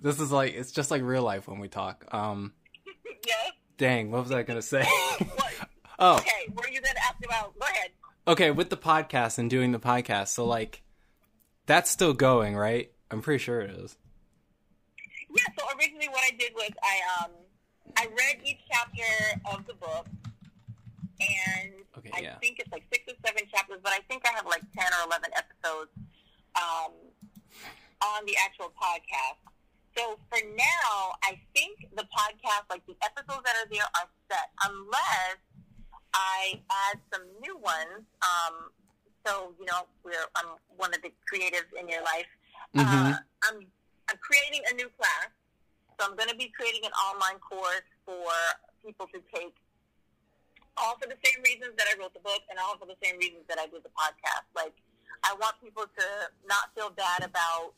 [0.00, 2.06] this is like, it's just like real life when we talk.
[2.12, 2.52] Um,
[3.26, 3.52] yes.
[3.78, 4.86] dang, what was I gonna say?
[5.98, 6.30] Oh, Okay.
[6.52, 7.58] What are you to ask about?
[7.58, 7.90] Go ahead.
[8.26, 10.28] okay, with the podcast and doing the podcast.
[10.28, 10.82] So like,
[11.66, 12.90] that's still going, right?
[13.10, 13.96] I'm pretty sure it is.
[15.30, 17.30] Yeah, so originally what I did was I um
[17.96, 20.06] I read each chapter of the book
[21.20, 22.38] and Okay, I yeah.
[22.42, 25.06] think it's like six or seven chapters, but I think I have like ten or
[25.06, 25.90] eleven episodes
[26.56, 26.92] um
[28.02, 29.38] on the actual podcast.
[29.96, 34.50] So for now, I think the podcast, like the episodes that are there are set,
[34.66, 35.38] unless
[36.12, 38.02] I add some new ones.
[38.22, 38.70] Um,
[39.24, 42.26] so you know, we're I'm one of the creatives in your life.
[42.74, 42.82] Mhm.
[42.82, 43.66] Uh, I'm
[44.10, 45.30] I'm creating a new class,
[45.98, 48.30] so I'm going to be creating an online course for
[48.84, 49.54] people to take,
[50.76, 53.18] all for the same reasons that I wrote the book, and all for the same
[53.18, 54.46] reasons that I did the podcast.
[54.54, 54.74] Like,
[55.24, 56.06] I want people to
[56.48, 57.72] not feel bad about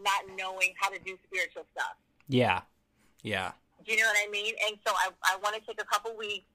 [0.00, 1.96] not knowing how to do spiritual stuff.
[2.28, 2.62] Yeah,
[3.22, 3.52] yeah,
[3.84, 4.54] Do you know what I mean?
[4.68, 6.46] And so I, I want to take a couple weeks,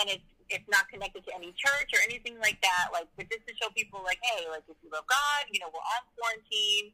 [0.00, 2.90] and it's it's not connected to any church or anything like that.
[2.92, 5.70] Like, but just to show people, like, hey, like if you love God, you know,
[5.70, 6.90] we're on quarantine.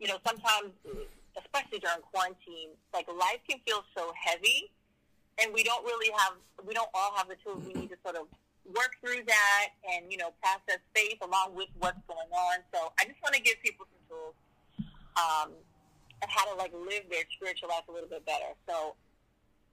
[0.00, 0.72] You know, sometimes,
[1.36, 4.70] especially during quarantine, like life can feel so heavy,
[5.40, 6.34] and we don't really have,
[6.66, 8.26] we don't all have the tools we need to sort of
[8.74, 12.58] work through that and you know process faith along with what's going on.
[12.74, 14.36] So I just want to give people some tools
[15.14, 15.48] um,
[16.22, 18.56] and how to like live their spiritual life a little bit better.
[18.66, 18.96] So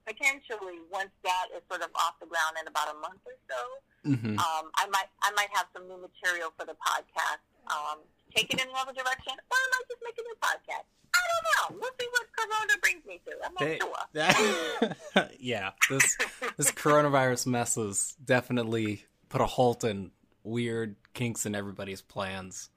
[0.05, 3.61] potentially, once that is sort of off the ground in about a month or so,
[4.03, 4.35] Mm-hmm.
[4.35, 7.39] um, I might I might have some new material for the podcast.
[7.71, 8.03] Um,
[8.35, 10.85] take it in another direction, or am I might just make a new podcast.
[11.15, 11.79] I don't know.
[11.81, 13.31] We'll see what Corona brings me to.
[13.45, 15.29] I'm not They- sure.
[15.39, 16.17] yeah, this
[16.57, 20.11] this coronavirus mess has definitely put a halt in
[20.43, 22.69] weird kinks in everybody's plans.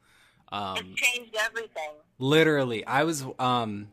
[0.52, 1.90] Um, It's changed everything.
[2.18, 3.88] literally, I was um,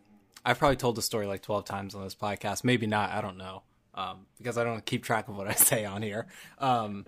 [0.45, 2.63] I've probably told the story like twelve times on this podcast.
[2.63, 3.11] Maybe not.
[3.11, 3.63] I don't know.
[3.95, 6.27] Um, because I don't keep track of what I say on here.
[6.59, 7.05] Um,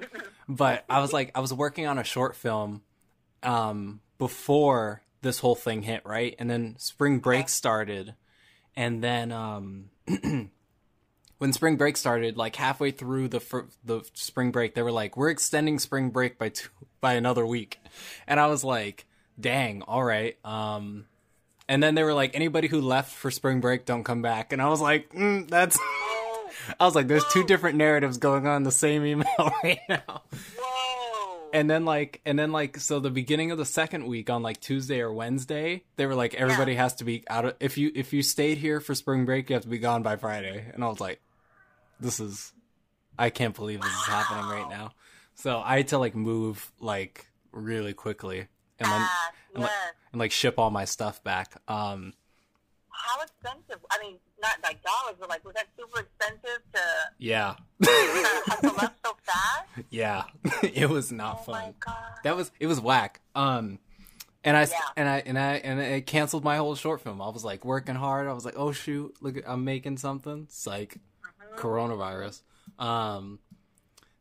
[0.47, 2.81] but I was like, I was working on a short film
[3.43, 6.35] um, before this whole thing hit, right?
[6.39, 8.15] And then spring break started,
[8.75, 9.89] and then um,
[11.37, 15.17] when spring break started, like halfway through the fir- the spring break, they were like,
[15.17, 16.69] "We're extending spring break by two
[17.01, 17.79] by another week,"
[18.27, 19.05] and I was like,
[19.39, 21.05] "Dang, all right." Um,
[21.67, 24.61] and then they were like, "Anybody who left for spring break, don't come back," and
[24.61, 25.77] I was like, mm, "That's."
[26.79, 29.27] I was like, "There's two different narratives going on in the same email
[29.63, 30.23] right now."
[31.55, 34.59] And then like and then like so the beginning of the second week on like
[34.59, 38.11] Tuesday or Wednesday, they were like everybody has to be out of if you if
[38.11, 40.69] you stayed here for spring break, you have to be gone by Friday.
[40.73, 41.21] And I was like,
[41.97, 42.51] this is
[43.17, 44.91] I can't believe this is happening right now.
[45.35, 48.39] So I had to like move like really quickly
[48.77, 49.71] and then Ah, and, like,
[50.11, 51.53] and like ship all my stuff back.
[51.69, 52.13] Um
[52.89, 53.79] How expensive?
[53.89, 56.79] I mean, not like dollars, but like, was that super expensive to
[57.17, 57.55] yeah.
[57.83, 59.85] to up so fast?
[59.89, 60.23] yeah.
[60.63, 61.61] it was not Oh fun.
[61.61, 61.95] my god.
[62.23, 63.21] that was it was whack.
[63.35, 63.79] Um,
[64.43, 64.77] and I Yeah.
[64.97, 67.21] and I and I and it canceled my whole short film.
[67.21, 68.27] I was like working hard.
[68.27, 70.47] I was like, oh shoot, look, I'm making something.
[70.49, 71.59] Psych, Mm-hmm.
[71.67, 72.41] coronavirus.
[72.79, 73.39] Um,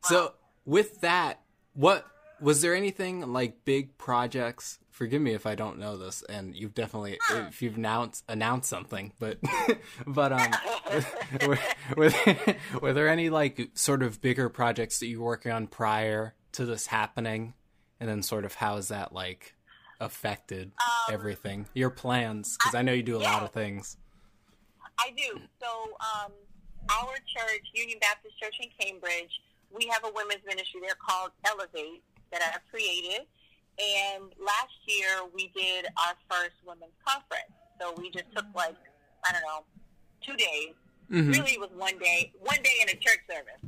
[0.03, 0.33] so
[0.65, 1.41] with that,
[1.73, 2.05] what
[2.39, 4.79] was there anything like big projects?
[4.95, 9.11] Forgive me if I don't know this, and you've definitely if you've announced announced something,
[9.19, 9.39] but
[10.07, 10.51] but um,
[11.45, 11.59] were,
[11.97, 15.67] were, there, were there any like sort of bigger projects that you were working on
[15.67, 17.55] prior to this happening,
[17.99, 19.55] and then sort of how has that like
[19.99, 22.55] affected Um, everything, your plans?
[22.57, 23.97] Because I know you do a lot of things.
[24.97, 25.41] I do.
[25.59, 25.67] So,
[25.99, 26.31] um,
[26.89, 29.41] our church, Union Baptist Church in Cambridge,
[29.75, 33.27] we have a women's ministry there called Elevate that I've created.
[33.77, 37.51] And last year we did our first women's conference.
[37.81, 38.75] So we just took like,
[39.27, 39.65] I don't know,
[40.25, 40.73] two days.
[41.11, 41.31] Mhm.
[41.33, 43.61] Really, it was one day, one day in a church service,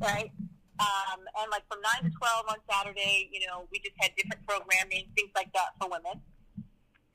[0.00, 0.30] right?
[0.78, 4.46] Um, and like from 9 to 12 on Saturday, you know, we just had different
[4.46, 6.20] programming, things like that for women.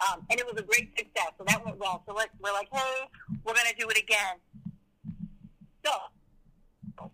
[0.01, 1.31] Um, and it was a great success.
[1.37, 2.03] So that went well.
[2.07, 3.07] So like, we're like, hey,
[3.45, 4.41] we're going to do it again.
[5.85, 5.91] So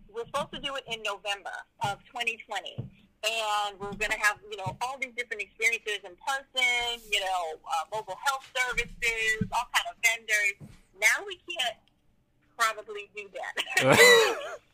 [0.08, 1.52] we're supposed to do it in November
[1.84, 2.88] of 2020.
[3.24, 7.58] And we're going to have, you know, all these different experiences in person, you know,
[7.66, 10.70] uh, mobile health services, all kind of vendors.
[11.00, 11.76] Now we can't
[12.56, 14.58] probably do that.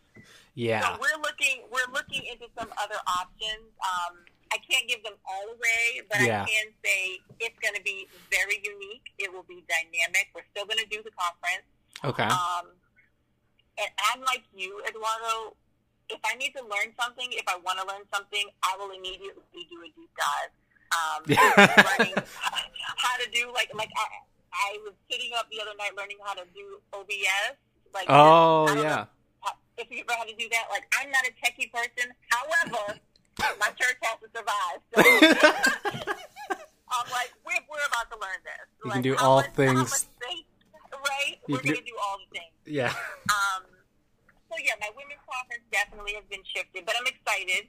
[0.54, 0.82] Yeah.
[0.82, 3.66] So we're looking we're looking into some other options.
[3.82, 6.42] Um, I can't give them all away, but Yeah.
[6.42, 9.10] I can say it's going to be very unique.
[9.18, 10.30] It will be dynamic.
[10.34, 11.66] We're still going to do the conference.
[12.06, 12.30] Okay.
[12.30, 12.70] Um,
[13.78, 15.56] and I'm like you, Eduardo.
[16.08, 19.64] If I need to learn something, if I want to learn something, I will immediately
[19.70, 20.52] do a deep dive.
[20.94, 22.14] Um, learning
[22.96, 24.06] how to do like like I,
[24.52, 27.56] I was sitting up the other night learning how to do OBS.
[27.92, 29.04] Like Oh don't know yeah.
[29.78, 32.12] if you ever had to do that, like I'm not a techie person.
[32.30, 33.00] However,
[33.58, 34.78] my church has to survive.
[34.94, 35.00] So
[36.94, 38.66] I'm like, we're, we're about to learn this.
[38.84, 39.74] You like, can do all much- things.
[39.74, 40.34] much
[40.92, 41.36] right?
[41.48, 42.54] You we're going to do all the things.
[42.66, 42.92] Yeah.
[43.28, 43.62] Um,
[44.54, 47.66] so yeah, my women's conference definitely has been shifted, but I'm excited.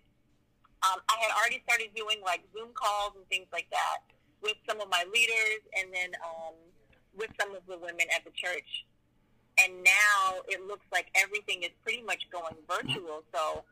[0.85, 4.05] Um, I had already started doing like Zoom calls and things like that
[4.45, 6.53] with some of my leaders, and then um,
[7.17, 8.85] with some of the women at the church.
[9.57, 13.23] And now it looks like everything is pretty much going virtual.
[13.33, 13.63] So,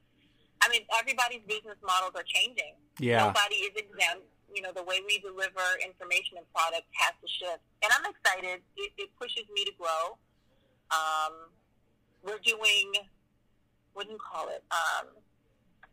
[0.63, 2.80] I mean, everybody's business models are changing.
[2.97, 3.30] Yeah.
[3.30, 4.26] Nobody is exempt.
[4.49, 7.62] You know, the way we deliver information and products has to shift.
[7.84, 8.63] And I'm excited.
[8.80, 10.15] It, it pushes me to grow.
[10.89, 11.52] Um,
[12.24, 12.92] we're doing,
[13.94, 14.64] what do you call it?
[14.72, 15.12] Um,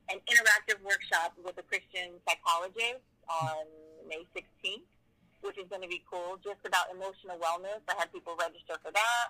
[0.08, 3.66] an interactive workshop with a Christian psychologist on
[4.08, 4.86] May 16th,
[5.42, 7.82] which is going to be cool, just about emotional wellness.
[7.90, 9.26] I had people register for that.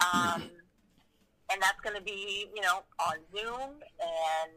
[0.00, 0.48] Um,
[1.50, 4.52] and that's going to be, you know, on Zoom, and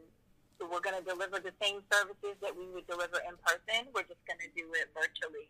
[0.61, 3.89] we're going to deliver the same services that we would deliver in person.
[3.91, 5.49] We're just going to do it virtually.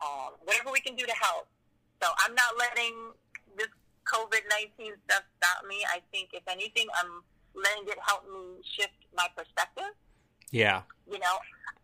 [0.00, 1.46] Um, whatever we can do to help.
[2.02, 2.94] So I'm not letting
[3.58, 3.70] this
[4.08, 4.42] COVID
[4.76, 5.84] 19 stuff stop me.
[5.92, 7.22] I think, if anything, I'm
[7.54, 9.92] letting it help me shift my perspective.
[10.50, 10.82] Yeah.
[11.04, 11.36] You know,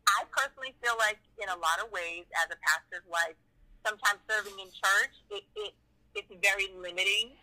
[0.08, 3.36] I personally feel like in a lot of ways, as a pastor's wife,
[3.84, 5.72] sometimes serving in church, it, it
[6.14, 7.34] it's very limiting,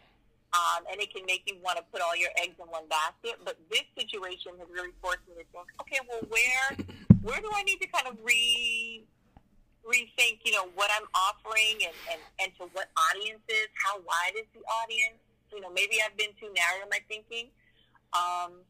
[0.56, 3.38] um, and it can make you want to put all your eggs in one basket.
[3.44, 6.65] But this situation has really forced me to think, okay, well, where
[7.22, 9.04] where do I need to kind of re
[9.86, 14.46] rethink, you know, what I'm offering and, and, and to what audiences, how wide is
[14.54, 15.17] the audience?
[15.52, 17.50] You know, maybe I've been too narrow in my thinking.
[18.13, 18.63] Um,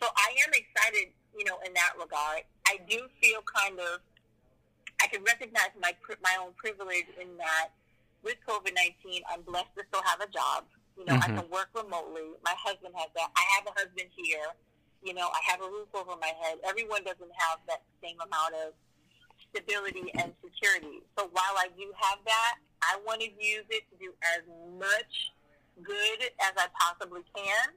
[0.00, 2.44] so I am excited, you know, in that regard.
[2.66, 4.00] I do feel kind of,
[5.02, 5.92] I can recognize my
[6.24, 7.68] my own privilege in that
[8.24, 10.64] with COVID nineteen, I'm blessed to still have a job.
[10.96, 11.36] You know, mm-hmm.
[11.36, 12.32] I can work remotely.
[12.40, 13.28] My husband has that.
[13.36, 14.48] I have a husband here.
[15.04, 16.58] You know, I have a roof over my head.
[16.64, 18.72] Everyone doesn't have that same amount of
[19.50, 21.02] stability and security.
[21.18, 24.42] So while I do have that, I want to use it to do as
[24.78, 25.32] much
[25.82, 27.68] good as I possibly can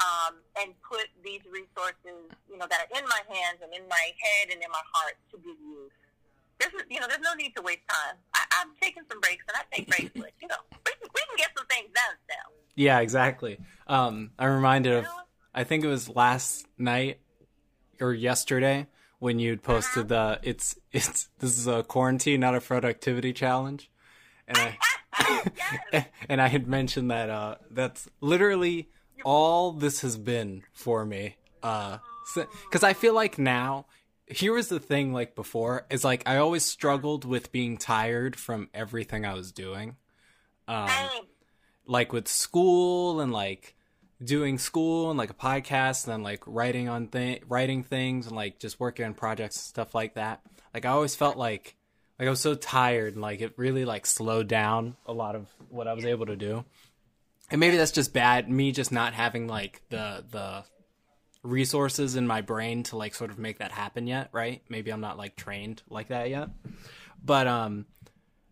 [0.00, 4.06] um, and put these resources, you know, that are in my hands and in my
[4.20, 5.92] head and in my heart to good use.
[6.60, 8.16] There's, you know, there's no need to waste time.
[8.34, 11.20] I, I'm taking some breaks, and I take breaks, but you know, we can, we
[11.28, 12.52] can get some things done still.
[12.76, 13.58] Yeah, exactly.
[13.86, 15.06] Um, I'm reminded of,
[15.54, 17.20] I think it was last night
[18.00, 18.86] or yesterday
[19.18, 20.38] when you'd posted uh-huh.
[20.42, 23.90] the it's it's this is a quarantine, not a productivity challenge,
[24.46, 24.78] and I
[26.28, 28.88] and I had mentioned that uh, that's literally
[29.24, 31.36] all this has been for me.
[31.62, 31.98] Uh,
[32.34, 33.86] because I feel like now,
[34.26, 35.12] here was the thing.
[35.12, 39.96] Like before, is like I always struggled with being tired from everything I was doing.
[40.66, 40.88] Um,
[41.86, 43.73] like with school and like
[44.22, 48.36] doing school and like a podcast and then like writing on thing writing things and
[48.36, 50.40] like just working on projects and stuff like that.
[50.72, 51.76] Like I always felt like
[52.18, 55.48] like I was so tired and like it really like slowed down a lot of
[55.68, 56.64] what I was able to do.
[57.50, 60.64] And maybe that's just bad me just not having like the the
[61.42, 64.62] resources in my brain to like sort of make that happen yet right?
[64.68, 66.48] Maybe i'm not like trained like that yet.
[67.22, 67.86] But um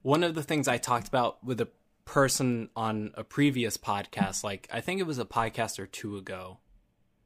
[0.03, 1.68] one of the things i talked about with a
[2.04, 6.58] person on a previous podcast like i think it was a podcast or two ago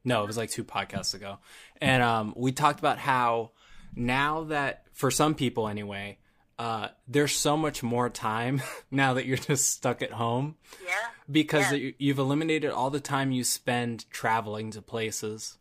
[0.03, 1.39] no it was like two podcasts ago
[1.81, 3.51] and um we talked about how
[3.95, 6.17] now that for some people anyway
[6.59, 8.61] uh, there's so much more time
[8.91, 10.55] now that you're just stuck at home.
[10.83, 10.93] Yeah.
[11.29, 11.91] Because yeah.
[11.97, 15.57] you've eliminated all the time you spend traveling to places.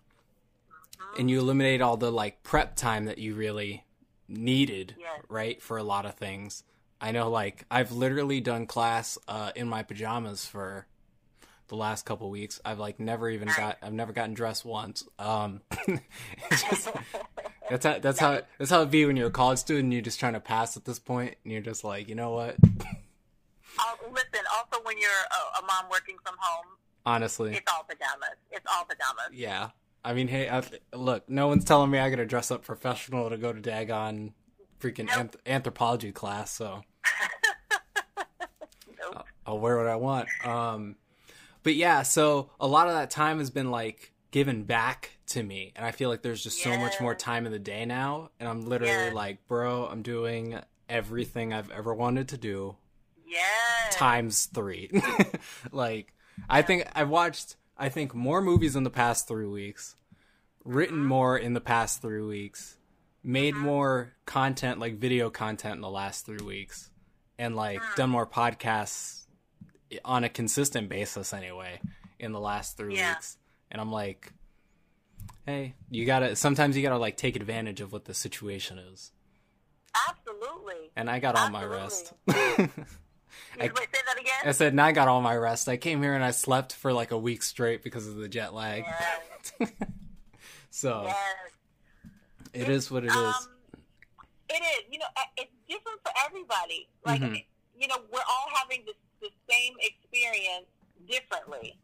[0.95, 1.21] Mm-hmm.
[1.21, 3.85] And you eliminate all the like prep time that you really
[4.29, 5.19] needed, yeah.
[5.29, 5.61] right?
[5.61, 6.63] For a lot of things.
[7.01, 10.87] I know like I've literally done class uh, in my pajamas for
[11.69, 12.61] the last couple weeks.
[12.65, 15.05] I've like never even got I've never gotten dressed once.
[15.19, 15.61] Um
[16.51, 16.89] just,
[17.69, 19.85] That's how that's how that's how it be when you're a college student.
[19.85, 22.31] and You're just trying to pass at this point, and you're just like, you know
[22.31, 22.57] what?
[22.61, 24.47] Uh, listen.
[24.57, 26.67] Also, when you're a, a, mom working from home,
[27.05, 28.37] honestly, it's all pajamas.
[28.51, 29.33] It's all pajamas.
[29.33, 29.71] Yeah.
[30.05, 30.63] I mean, hey, I,
[30.95, 34.35] look, no one's telling me I got to dress up professional to go to Dagon
[34.81, 35.33] freaking nope.
[35.33, 36.83] anth- anthropology class, so
[38.17, 39.15] nope.
[39.15, 40.29] I'll, I'll wear what I want.
[40.45, 40.97] Um,
[41.63, 45.73] but yeah, so a lot of that time has been like given back to me
[45.77, 46.75] and i feel like there's just yeah.
[46.75, 49.13] so much more time in the day now and i'm literally yeah.
[49.13, 50.59] like bro i'm doing
[50.89, 52.77] everything i've ever wanted to do
[53.27, 53.43] yeah
[53.91, 54.91] times three
[55.73, 56.45] like yeah.
[56.49, 59.97] i think i've watched i think more movies in the past three weeks
[60.65, 61.07] written mm-hmm.
[61.07, 62.77] more in the past three weeks
[63.27, 63.65] made mm-hmm.
[63.65, 66.91] more content like video content in the last three weeks
[67.39, 67.95] and like mm-hmm.
[67.97, 69.27] done more podcasts
[70.05, 71.81] on a consistent basis anyway
[72.19, 73.37] in the last three weeks
[73.71, 74.33] and i'm like
[75.47, 79.13] hey, you gotta sometimes you gotta like take advantage of what the situation is.
[80.09, 80.91] Absolutely.
[80.95, 81.65] And I got Absolutely.
[81.65, 82.13] all my rest.
[83.59, 84.35] I, Wait, say that again.
[84.45, 85.69] I said, and I got all my rest.
[85.69, 88.53] I came here and I slept for like a week straight because of the jet
[88.53, 88.85] lag.
[89.61, 89.73] Yes.
[90.71, 91.17] so yes.
[92.57, 93.49] It it's, is what it um, is.
[94.49, 94.83] It is.
[94.91, 96.89] You know, it's different for everybody.
[97.05, 97.45] Like, mm-hmm.
[97.79, 100.67] you know, we're all having the, the same experience
[101.07, 101.77] differently.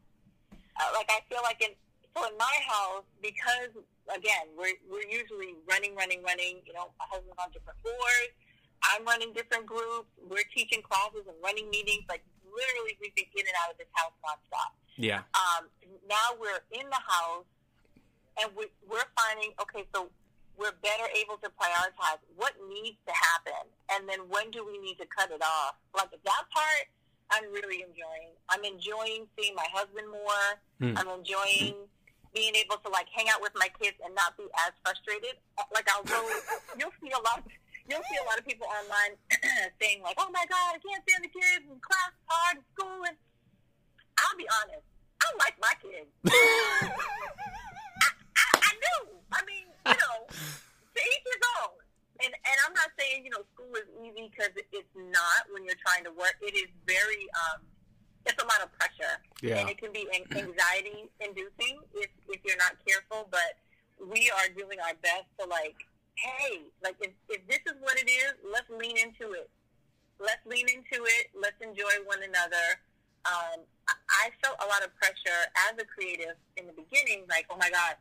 [0.51, 1.75] Uh, like, I feel like in
[2.15, 3.73] so in my house, because
[4.13, 6.61] again, we're we're usually running, running, running.
[6.65, 8.31] You know, my husband's on different floors.
[8.83, 10.11] I'm running different groups.
[10.19, 12.05] We're teaching classes and running meetings.
[12.09, 14.71] Like literally, we've been in and out of this house nonstop.
[14.97, 15.25] Yeah.
[15.33, 15.69] Um,
[16.05, 17.49] now we're in the house,
[18.41, 19.87] and we, we're finding okay.
[19.95, 20.09] So
[20.57, 24.97] we're better able to prioritize what needs to happen, and then when do we need
[25.01, 25.75] to cut it off?
[25.95, 26.85] Like that part,
[27.31, 28.33] I'm really enjoying.
[28.49, 30.47] I'm enjoying seeing my husband more.
[30.81, 30.97] Mm.
[30.99, 31.89] I'm enjoying.
[32.33, 35.37] Being able to like hang out with my kids and not be as frustrated.
[35.69, 36.17] Like I'll go,
[36.81, 37.45] you'll see a lot of
[37.85, 39.13] you'll see a lot of people online
[39.81, 43.05] saying like, "Oh my God, I can't stand the kids and class hard and school."
[43.05, 43.13] And
[44.17, 44.81] I'll be honest,
[45.21, 46.09] I like my kids.
[54.03, 56.35] easy because it's not when you're trying to work.
[56.41, 57.61] It is very, um,
[58.25, 59.19] it's a lot of pressure.
[59.41, 59.59] Yeah.
[59.59, 63.27] And it can be anxiety inducing if, if you're not careful.
[63.31, 63.59] But
[63.99, 65.75] we are doing our best to, like,
[66.15, 69.49] hey, like, if, if this is what it is, let's lean into it.
[70.19, 71.31] Let's lean into it.
[71.35, 72.79] Let's enjoy one another.
[73.25, 77.57] Um, I felt a lot of pressure as a creative in the beginning, like, oh
[77.57, 77.95] my God,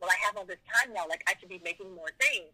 [0.00, 1.04] well, I have all this time now.
[1.08, 2.52] Like, I should be making more things.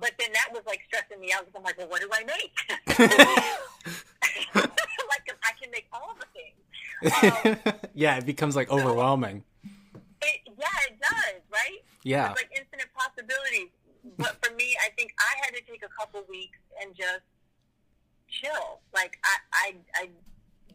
[0.00, 2.24] But then that was like stressing me out because I'm like, well, what do I
[2.24, 2.52] make?
[4.54, 6.56] like, I can make all the things.
[7.02, 9.44] Um, yeah, it becomes like overwhelming.
[9.64, 11.82] it, yeah, it does, right?
[12.04, 12.30] Yeah.
[12.32, 13.70] It's like infinite possibilities.
[14.16, 17.22] But for me, I think I had to take a couple weeks and just
[18.28, 18.80] chill.
[18.94, 20.08] Like I, I, I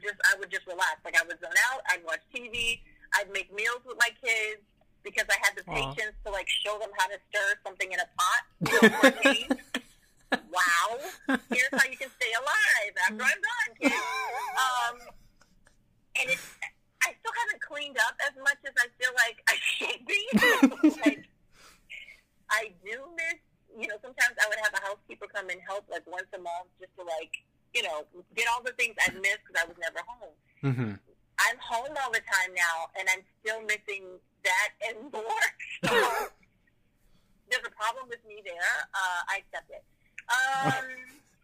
[0.01, 1.03] just, I would just relax.
[1.03, 1.81] Like I would zone out.
[1.89, 2.79] I'd watch TV.
[3.15, 4.61] I'd make meals with my kids
[5.07, 5.71] because I had the Aw.
[5.71, 8.43] patience to like show them how to stir something in a pot.
[8.67, 9.55] You know, for a change.
[10.51, 10.99] wow,
[11.47, 13.95] here's how you can stay alive after I'm done, kids.
[14.59, 14.95] Um,
[16.19, 16.47] and it's,
[16.99, 20.21] I still haven't cleaned up as much as I feel like I should be.
[20.99, 21.23] like,
[22.51, 23.39] I do miss,
[23.71, 26.67] you know, sometimes I would have a housekeeper come and help like once a month
[26.83, 27.31] just to like,
[27.71, 28.03] you know,
[28.35, 30.35] get all the things I'd missed because I was never home.
[30.59, 30.93] hmm
[31.37, 34.17] I'm home all the time now, and I'm still missing
[34.47, 35.23] that and more.
[37.47, 38.73] So there's a problem with me there.
[38.93, 39.83] Uh, I accept it.
[40.29, 40.85] Um,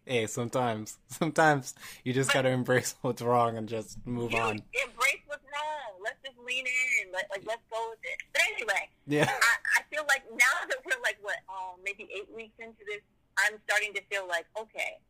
[0.06, 1.72] Hey, sometimes, sometimes
[2.04, 4.60] you just gotta embrace what's wrong and just move on.
[4.76, 5.96] embrace what's wrong.
[6.04, 7.08] Let's just lean in.
[7.10, 8.20] Let, like, let's go with it.
[8.36, 9.24] But anyway, Yeah.
[9.32, 13.00] I, I feel like now that we're like what, um, maybe eight weeks into this,
[13.40, 15.00] I'm starting to feel like okay,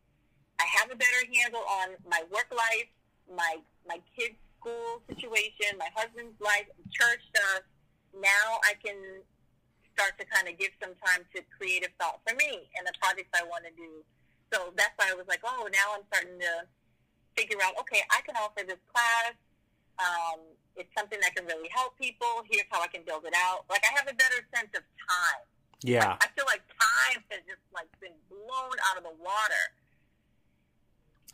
[0.61, 2.87] I have a better handle on my work life,
[3.35, 7.67] my my kids' school situation, my husband's life, church stuff.
[8.15, 8.95] Now I can
[9.93, 13.31] start to kind of give some time to creative thought for me and the projects
[13.31, 14.03] I want to do.
[14.51, 16.67] So that's why I was like, oh, now I'm starting to
[17.35, 19.35] figure out, okay, I can offer this class.
[19.99, 20.43] Um,
[20.75, 22.43] it's something that can really help people.
[22.51, 23.63] Here's how I can build it out.
[23.69, 25.43] Like I have a better sense of time.
[25.83, 26.17] Yeah.
[26.19, 29.63] I feel like time has just like been blown out of the water.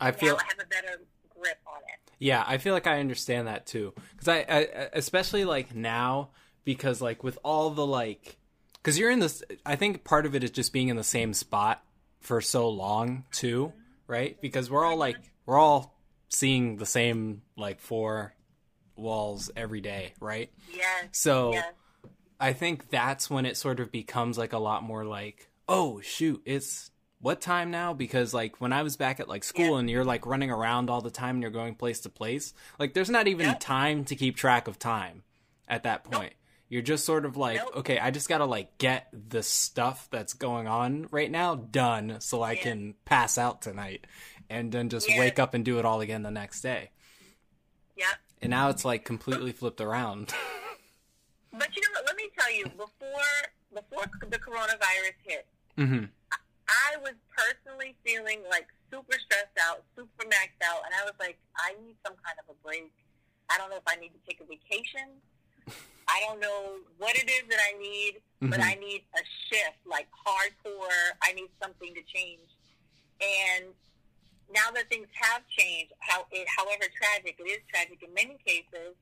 [0.00, 2.12] I feel I have a better grip on it.
[2.18, 3.92] Yeah, I feel like I understand that too.
[4.12, 6.30] Because I, I, especially like now,
[6.64, 8.36] because like with all the like,
[8.74, 9.42] because you're in this.
[9.64, 11.82] I think part of it is just being in the same spot
[12.20, 13.72] for so long too,
[14.06, 14.40] right?
[14.40, 15.98] Because we're all like we're all
[16.28, 18.34] seeing the same like four
[18.96, 20.50] walls every day, right?
[20.72, 21.08] Yes.
[21.12, 21.72] So yes.
[22.40, 26.42] I think that's when it sort of becomes like a lot more like, oh shoot,
[26.44, 26.90] it's
[27.20, 27.92] what time now?
[27.94, 29.78] Because like when I was back at like school Yeah.
[29.78, 32.94] and you're like running around all the time and you're going place to place, like
[32.94, 33.54] there's not even Yeah.
[33.54, 35.22] time to keep track of time
[35.68, 36.32] at that point.
[36.72, 37.76] You're just sort of like, Nope.
[37.76, 42.40] okay, I just gotta like get the stuff that's going on right now done so
[42.40, 42.62] I Yeah.
[42.62, 44.06] can pass out tonight
[44.48, 45.18] and then just Yeah.
[45.18, 46.90] wake up and do it all again the next day.
[47.96, 48.16] Yep.
[48.40, 50.32] And now it's like completely flipped around.
[51.52, 52.06] But you know what?
[52.06, 53.20] Let me tell you, before
[53.74, 55.46] before the coronavirus hit,
[55.76, 56.04] hmm
[56.66, 61.36] I was personally feeling like super stressed out, super maxed out, and I was like,
[61.58, 62.90] I need some kind of a break.
[63.50, 65.20] I don't know if I need to take a vacation.
[66.12, 68.70] I don't know what it is that I need, but Mhm.
[68.70, 71.16] I need a shift, like hardcore.
[71.22, 72.48] I need something to change.
[73.20, 73.74] And
[74.50, 78.94] now that things have changed, how it, however tragic it is tragic in many cases,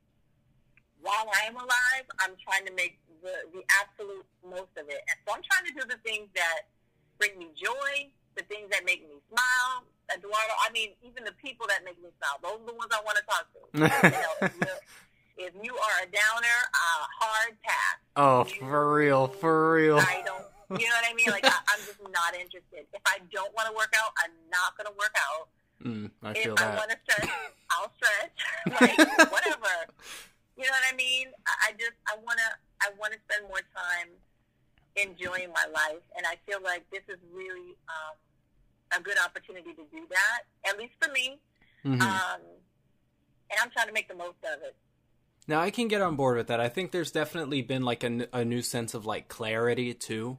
[1.01, 5.03] while I am alive, I'm trying to make the, the absolute most of it.
[5.09, 6.69] And so I'm trying to do the things that
[7.19, 9.85] bring me joy, the things that make me smile.
[10.13, 13.01] Eduardo, I mean, even the people that make me smile, those are the ones I
[13.03, 13.61] want to talk to.
[14.55, 14.79] you know,
[15.41, 16.89] if, you are a downer, a
[17.25, 17.97] hard pass.
[18.17, 19.99] Oh, for real, for real.
[19.99, 20.45] I don't,
[20.81, 21.31] you know what I mean?
[21.31, 22.85] Like, I, I'm just not interested.
[22.93, 25.49] If I don't want to work out, I'm not going to work out.
[25.85, 27.31] Mm, I If feel I want to stretch,
[27.73, 28.37] I'll stretch.
[28.81, 28.99] like,
[29.33, 29.73] whatever.
[30.57, 31.29] You know what I mean?
[31.49, 32.51] I I just, I want to,
[32.85, 34.13] I want to spend more time
[34.97, 36.05] enjoying my life.
[36.17, 38.15] And I feel like this is really um,
[38.93, 41.41] a good opportunity to do that, at least for me.
[41.85, 42.01] Mhm.
[42.03, 42.41] Um,
[43.51, 44.77] and I'm trying to make the most of it.
[45.49, 46.61] Now I can get on board with that.
[46.61, 50.39] I think there's definitely been like a, n- a new sense of like clarity too.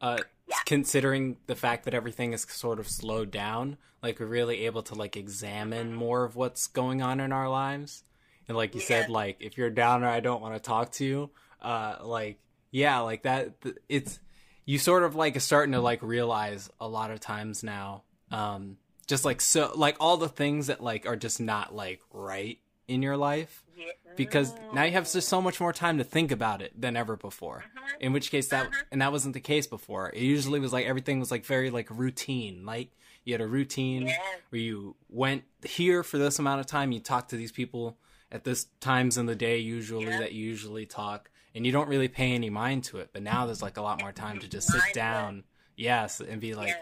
[0.00, 0.18] Uh,
[0.48, 0.56] Yeah.
[0.64, 4.94] considering the fact that everything is sort of slowed down, like we're really able to
[4.94, 8.04] like examine more of what's going on in our lives.
[8.46, 11.04] And like you said, like if you're down or I don't want to talk to
[11.04, 11.30] you,
[11.60, 12.38] uh, like
[12.70, 13.60] yeah, like that.
[13.60, 14.20] th- It's
[14.64, 18.76] you sort of like are starting to like realize a lot of times now, um,
[19.06, 22.58] just like so like all the things that like are just not like right
[22.88, 23.86] in your life Yeah.
[24.16, 27.16] because now you have just so much more time to think about it than ever
[27.16, 27.64] before.
[27.76, 27.82] Mhm.
[28.00, 28.82] In which case that Mhm.
[28.90, 30.10] and that wasn't the case before.
[30.10, 32.64] It usually was like everything was like very like routine.
[32.64, 32.90] Like
[33.24, 34.20] you had a routine Yes.
[34.48, 37.98] where you went here for this amount of time, you talked to these people
[38.32, 40.18] at this times in the day usually Yeah.
[40.20, 43.10] that you usually talk and you don't really pay any mind to it.
[43.12, 45.44] But now there's like a lot more time to just sit down.
[45.76, 46.74] Yes, and be like.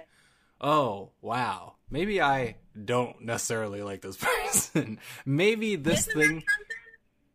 [0.60, 6.44] Oh wow maybe i don't necessarily like this person maybe this Isn't thing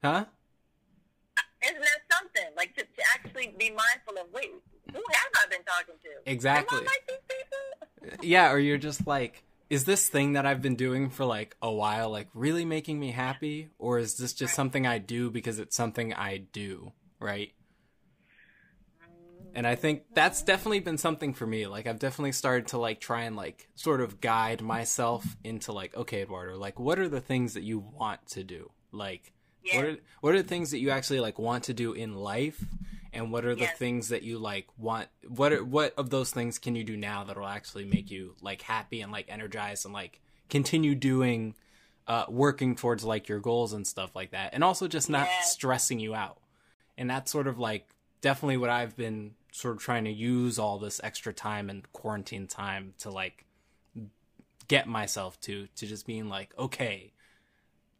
[0.04, 0.26] huh
[1.64, 2.50] Isn't that something?
[2.58, 4.50] Like to, to actually be mindful of, wait,
[4.92, 6.32] who have I been talking to?
[6.32, 6.80] Exactly.
[6.80, 8.14] Am I like these people?
[8.14, 11.56] Uh, yeah or you're just like is this thing that i've been doing for like
[11.62, 15.60] a while like really making me happy or is this just something i do because
[15.60, 17.54] it's something i do right
[19.54, 23.00] and i think that's definitely been something for me like i've definitely started to like
[23.00, 27.22] try and like sort of guide myself into like okay eduardo like what are the
[27.22, 29.34] things that you want to do like
[29.64, 29.76] Yes.
[29.76, 32.66] what are what are the things that you actually like want to do in life
[33.14, 33.78] and what are the Yes.
[33.78, 37.24] things that you like want what are what of those things can you do now
[37.26, 41.54] that will actually make you like happy and like energized and like continue doing
[42.08, 45.52] uh working towards like your goals and stuff like that and also just not Yes.
[45.52, 46.40] stressing you out
[46.98, 47.88] and that's sort of like
[48.22, 52.48] definitely what I've been sort of trying to use all this extra time and quarantine
[52.48, 53.46] time to like
[54.68, 57.12] get myself to to just being like okay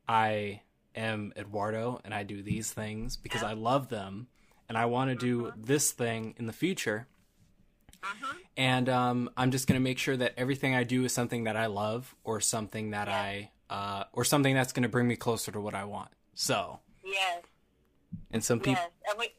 [0.08, 0.62] I
[0.96, 4.28] am Eduardo and I do these things because I love them
[4.70, 7.08] and I want to do this thing in the future
[8.02, 8.36] Mhm.
[8.58, 11.68] and um, I'm just gonna make sure that everything I do is something that I
[11.68, 15.76] love or something that I uh, or something that's gonna bring me closer to what
[15.76, 17.44] I want so Yes.
[18.32, 18.92] and some people Yes.
[19.10, 19.30] And we,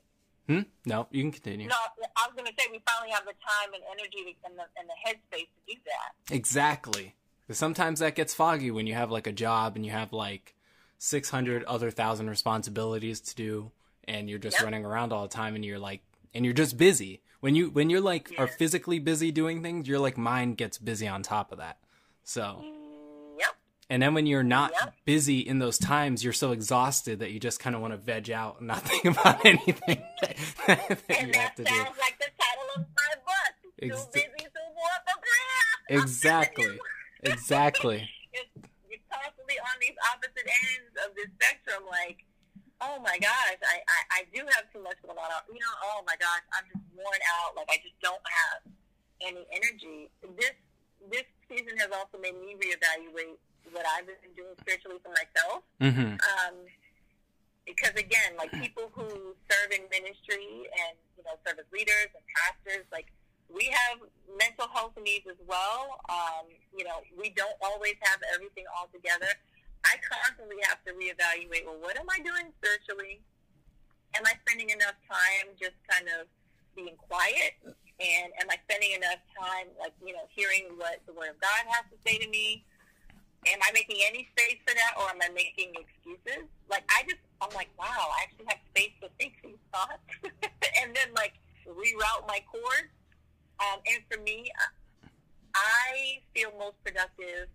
[0.52, 0.60] hmm?
[0.86, 1.74] no you can continue no,
[2.16, 4.88] I was going to say we finally have the time and energy and the, and
[4.88, 6.34] the headspace to do that.
[6.34, 7.14] Exactly.
[7.46, 10.54] 'Cause sometimes that gets foggy when you have like a job and you have like
[10.98, 13.72] 600 other thousand responsibilities to do
[14.04, 14.64] and you're just Yep.
[14.64, 16.02] running around all the time and you're like
[16.34, 17.20] and you're just busy.
[17.40, 21.08] When you when you're like are physically busy doing things, your like mind gets busy
[21.08, 21.78] on top of that.
[22.24, 22.81] So, Yep.
[23.90, 24.94] And then when you're not Yep.
[25.04, 28.30] busy in those times, you're so exhausted that you just kind of want to veg
[28.30, 31.74] out and not think about anything that, that you And have that to do.
[31.74, 33.54] sounds like the title of my book.
[33.80, 36.00] Too Ex- busy to walk around.
[36.02, 36.78] Exactly.
[37.24, 38.08] Exactly.
[38.32, 41.84] You're constantly on these opposite ends of the spectrum.
[41.90, 42.24] Like,
[42.80, 45.30] oh my gosh, I, I, I do have too much going on.
[45.52, 47.54] You know, oh my gosh, I'm just worn out.
[47.56, 48.72] Like, I just don't have
[49.22, 50.10] any energy.
[50.38, 50.54] This
[51.10, 53.38] this season has also made me reevaluate
[53.70, 55.62] what I've been doing spiritually for myself.
[55.80, 56.18] Mhm.
[56.20, 56.54] um,
[57.64, 62.24] because again, like people who serve in ministry and you know serve as leaders and
[62.34, 63.06] pastors, like
[63.48, 64.00] we have
[64.38, 66.00] mental health needs as well.
[66.08, 69.28] Um, you know, we don't always have everything all together.
[69.84, 71.66] I constantly have to reevaluate.
[71.66, 73.20] Well, what am I doing spiritually?
[74.14, 76.26] Am I spending enough time just kind of
[76.74, 77.54] being quiet?
[78.00, 81.62] And am I spending enough time, like you know, hearing what the Word of God
[81.70, 82.64] has to say to me?
[83.46, 86.46] Am I making any space for that, or am I making excuses?
[86.70, 90.02] Like I just, I'm like, wow, I actually have space to think these thoughts,
[90.82, 91.34] and then like
[91.66, 92.90] reroute my course.
[93.60, 94.50] Um, and for me,
[95.54, 97.48] I feel most productive.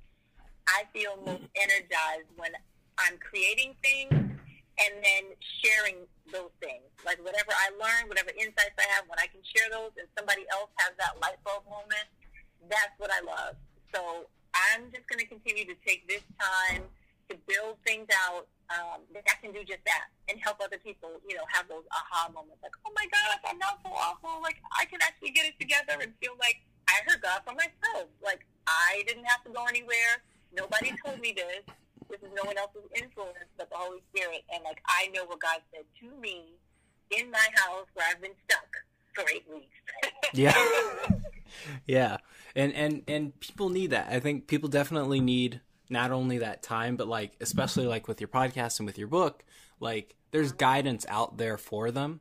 [0.67, 2.51] I feel most energized when
[2.99, 5.23] I'm creating things and then
[5.63, 6.85] sharing those things.
[7.05, 10.43] Like whatever I learn, whatever insights I have, when I can share those, and somebody
[10.51, 12.07] else has that light bulb moment,
[12.69, 13.55] that's what I love.
[13.95, 14.27] So
[14.57, 16.83] I'm just going to continue to take this time
[17.29, 21.19] to build things out um, that I can do just that and help other people,
[21.27, 24.41] you know, have those aha moments like, oh my gosh, I'm not so awful.
[24.41, 28.11] Like, I can actually get it together and feel like I heard God for myself.
[28.23, 30.23] Like, I didn't have to go anywhere.
[30.55, 31.63] Nobody told me this.
[32.09, 34.43] This is no one else's influence but the Holy Spirit.
[34.51, 36.55] And, like, I know what God said to me
[37.11, 38.71] in my house where I've been stuck
[39.15, 39.75] for eight weeks.
[40.33, 40.55] Yeah.
[41.87, 42.17] yeah.
[42.55, 44.07] And and and people need that.
[44.09, 48.27] I think people definitely need not only that time, but like especially like with your
[48.27, 49.43] podcast and with your book,
[49.79, 52.19] like there's guidance out there for them.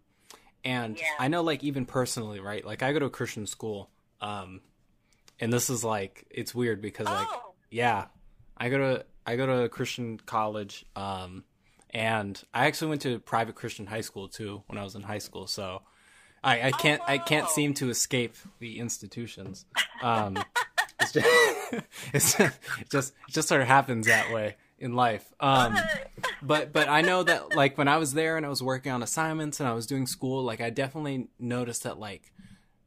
[0.64, 1.05] And Yeah.
[1.18, 2.64] I know like even personally, right?
[2.64, 3.91] Like I go to a Christian school.
[4.20, 4.61] Um
[5.41, 8.07] and this is like it's weird because like oh, yeah.
[8.57, 11.45] I go to I go to a Christian college um
[11.91, 15.18] and I actually went to private Christian high school too when I was in high
[15.18, 15.47] school.
[15.47, 15.83] So
[16.43, 19.64] I, I can't I can't seem to escape the institutions.
[20.03, 20.37] Um,
[21.01, 21.26] it's just,
[22.12, 25.32] it's just it just it just sort of happens that way in life.
[25.41, 25.76] Um,
[26.43, 29.03] but but I know that like when I was there and I was working on
[29.03, 32.32] assignments and I was doing school, like I definitely noticed that like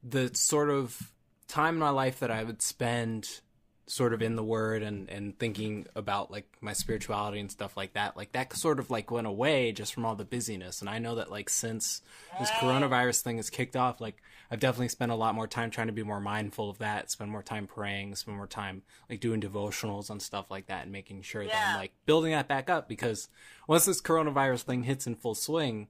[0.03, 1.11] the sort of
[1.47, 3.41] time in my life that I would spend
[3.89, 7.93] sort of in the word and and thinking about like my spirituality and stuff like
[7.93, 10.81] that like that sort of like went away just from all the busyness.
[10.81, 12.01] And i know that like since
[12.39, 14.21] this coronavirus thing has kicked off like
[14.51, 17.31] i've definitely spent a lot more time trying to be more mindful of that spend
[17.31, 21.23] more time praying spend more time like doing devotionals and stuff like that and making
[21.23, 23.27] sure that i'm like building that back up because
[23.67, 25.87] once this coronavirus thing hits in full swing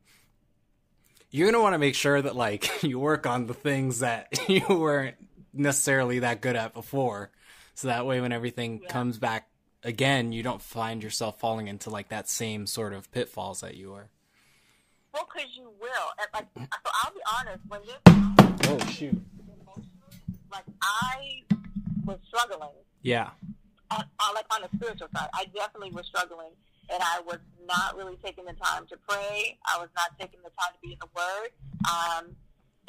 [1.32, 4.28] you're going to want to make sure that like you work on the things that
[4.50, 5.18] you weren't
[5.54, 7.32] necessarily that good at before
[7.80, 8.90] so that way when everything Yeah.
[8.90, 9.48] comes back
[9.84, 13.92] again you don't find yourself falling into like that same sort of pitfalls that you
[13.92, 14.10] were
[15.14, 16.10] Well, because you will.
[16.20, 16.48] And, like,
[16.86, 17.64] so I'll be honest.
[17.68, 19.22] When this, oh shoot
[20.52, 21.44] like, I
[22.06, 22.76] was struggling.
[23.02, 23.30] yeah
[23.92, 26.52] On, on, like on the spiritual side, I definitely was struggling,
[26.92, 29.58] and I was not really taking the time to pray.
[29.66, 31.50] I was not taking the time to be in the Word,
[31.88, 32.36] um,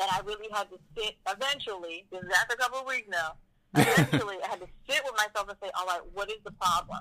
[0.00, 1.14] and I really had to sit.
[1.28, 3.34] Eventually, this is after a couple of weeks now.
[3.74, 7.00] Eventually, I had to sit with myself and say, "All right, what is the problem?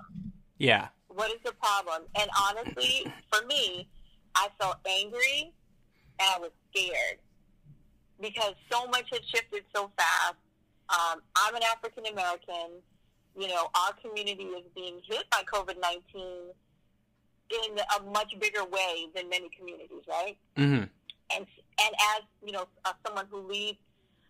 [0.58, 0.90] yeah
[1.20, 2.04] what is the problem?
[2.20, 3.90] And honestly, for me,
[4.36, 5.52] I felt angry
[6.20, 7.20] and I was scared
[8.22, 10.36] because so much had shifted so fast.
[10.90, 12.82] Um, I'm an African American.
[13.38, 16.02] You know, our community is being hit by COVID 19
[17.52, 20.38] in a much bigger way than many communities, right?
[20.58, 20.86] mm-hmm
[21.36, 21.46] and
[21.82, 23.78] and as you know, uh, someone who leads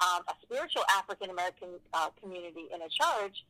[0.02, 3.44] um, a spiritual African American uh, community in a church,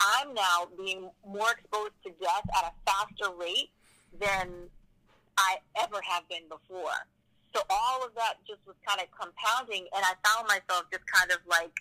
[0.00, 3.70] I'm now being more exposed to death at a faster rate
[4.18, 4.68] than
[5.36, 6.96] I ever have been before.
[7.54, 11.30] So all of that just was kind of compounding, and I found myself just kind
[11.32, 11.74] of like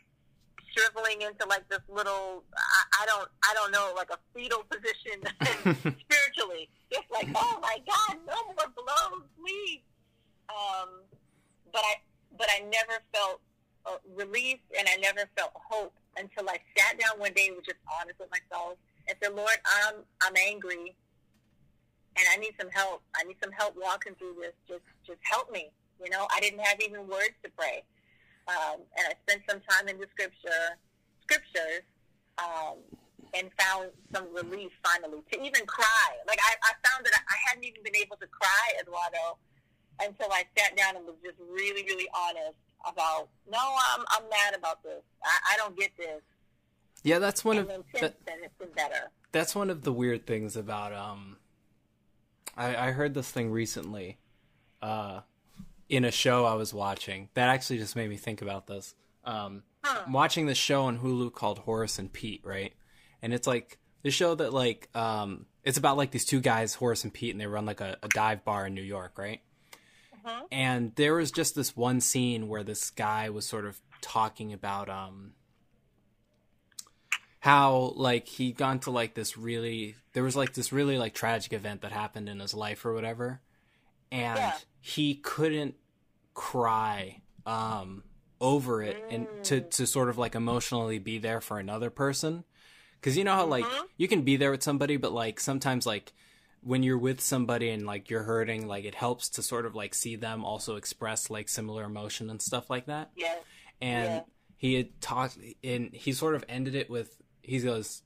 [0.74, 5.22] shriveling into like this little I, I don't I don't know like a fetal position
[6.04, 9.82] spiritually, just like oh my God, no more blows, please.
[10.50, 11.06] Um,
[11.72, 11.96] but I
[12.38, 13.42] but I never felt
[13.86, 17.66] uh, relief and I never felt hope until I sat down one day and was
[17.66, 18.78] just honest with myself
[19.08, 20.96] and said, Lord, I'm I'm angry
[22.18, 23.02] and I need some help.
[23.16, 24.54] I need some help walking through this.
[24.68, 25.72] Just just help me.
[26.04, 27.84] You know, I didn't have even words to pray.
[28.48, 30.76] Um, and I spent some time in the scripture
[31.24, 31.86] scriptures
[32.42, 32.82] um,
[33.38, 36.10] and found some relief finally to even cry.
[36.28, 39.38] Like I, I found that I, I hadn't even been able to cry, Eduardo,
[40.02, 42.58] until I sat down and was just really, really honest
[42.88, 45.02] about, no, I'm, I'm mad about this.
[45.24, 46.22] I, I don't get this.
[47.04, 49.12] yeah that's one and of that, then, it's been better.
[49.32, 51.38] that's one of the weird things about um
[52.58, 54.18] I, I heard this thing recently
[54.82, 55.22] uh
[55.88, 58.96] in a show I was watching that actually just made me think about this.
[59.24, 60.04] Um Huh.
[60.06, 62.74] I'm watching this show on Hulu called Horace and Pete, right?
[63.22, 67.06] And it's like the show that like um it's about like these two guys, Horace
[67.06, 69.40] and Pete, and they run like a, a dive bar in New York, right?
[70.30, 70.46] Mhm.
[70.52, 74.90] And there was just this one scene where this guy was sort of talking about
[74.90, 75.34] um
[77.42, 81.54] how like he'd gone to like this really there was like this really like tragic
[81.54, 83.42] event that happened in his life or whatever
[84.12, 84.58] and Yeah.
[84.82, 85.76] he couldn't
[86.34, 88.04] cry um
[88.42, 92.44] over it and to to sort of like emotionally be there for another person
[93.02, 93.88] cuz you know how like Mhm.
[93.98, 96.14] you can be there with somebody but like sometimes like
[96.62, 99.94] when you're with somebody and like you're hurting like it helps to sort of like
[99.94, 103.40] see them also express like similar emotion and stuff like that Yes.
[103.82, 104.22] and Yeah.
[104.58, 108.02] he had talked and he sort of ended it with he goes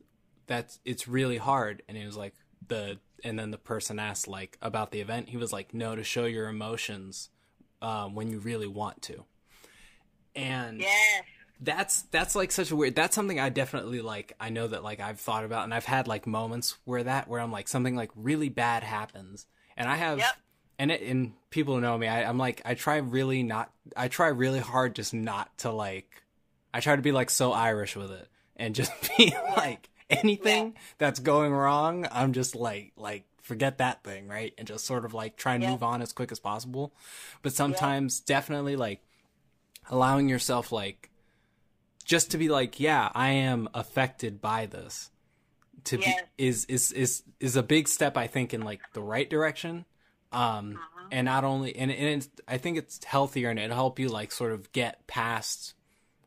[0.45, 2.35] that's it's really hard and he was like
[2.67, 6.03] the and then the person asked like about the event he was like no to
[6.03, 7.29] show your emotions
[7.81, 9.25] um, when you really want to
[10.35, 11.23] and Yes.
[11.64, 14.99] That's that's like such a weird that's something i definitely like i know that like
[14.99, 18.11] i've thought about and i've had like moments where that where i'm like something like
[18.16, 19.45] really bad happens.
[19.78, 20.34] And i have Yep.
[20.80, 24.28] and it, and people know me I, i'm like i try really not i try
[24.28, 26.24] really hard just not to like
[26.74, 31.20] i try to be like so irish with it and just be like anything that's
[31.20, 34.53] going wrong i'm just like like forget that thing right?
[34.57, 35.72] And just sort of like try and Yeah.
[35.72, 36.93] move on as quick as possible.
[37.41, 39.01] But sometimes definitely like
[39.89, 41.09] allowing yourself like
[42.03, 45.09] just to be like yeah i am affected by this.
[45.85, 46.21] To Yes.
[46.37, 49.85] be is is is is a big step i think in like the right direction.
[50.31, 51.07] Um Uh-huh.
[51.11, 54.31] and not only and, and it's, i think it's healthier and it'll help you like
[54.31, 55.73] sort of get past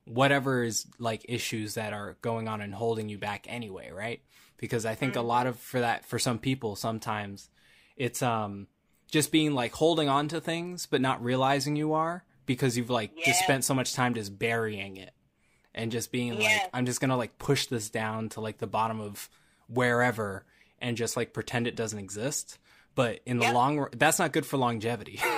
[0.05, 4.21] whatever is like issues that are going on and holding you back anyway right?
[4.59, 7.49] Because i think a lot of for that for some people sometimes
[7.97, 8.67] it's um
[9.11, 13.11] just being like holding on to things but not realizing you are because you've like
[13.25, 15.13] just spent so much time just burying it
[15.77, 19.01] and just being like i'm just gonna like push this down to like the bottom
[19.01, 19.29] of
[19.69, 20.45] wherever
[20.81, 22.59] and just like pretend it doesn't exist
[22.95, 23.55] but in the Yep.
[23.55, 25.21] long run that's not good for longevity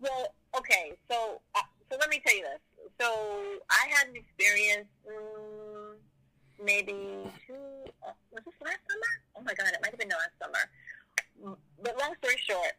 [0.00, 1.60] Well, okay, so uh,
[1.90, 2.60] so let me tell you this.
[3.00, 3.06] So
[3.70, 5.94] I had an experience mm,
[6.64, 6.92] maybe
[7.46, 7.54] two.
[8.06, 9.12] Uh, was this last summer?
[9.36, 11.50] Oh my god, it might have been last summer.
[11.52, 12.72] Mm, But long story short,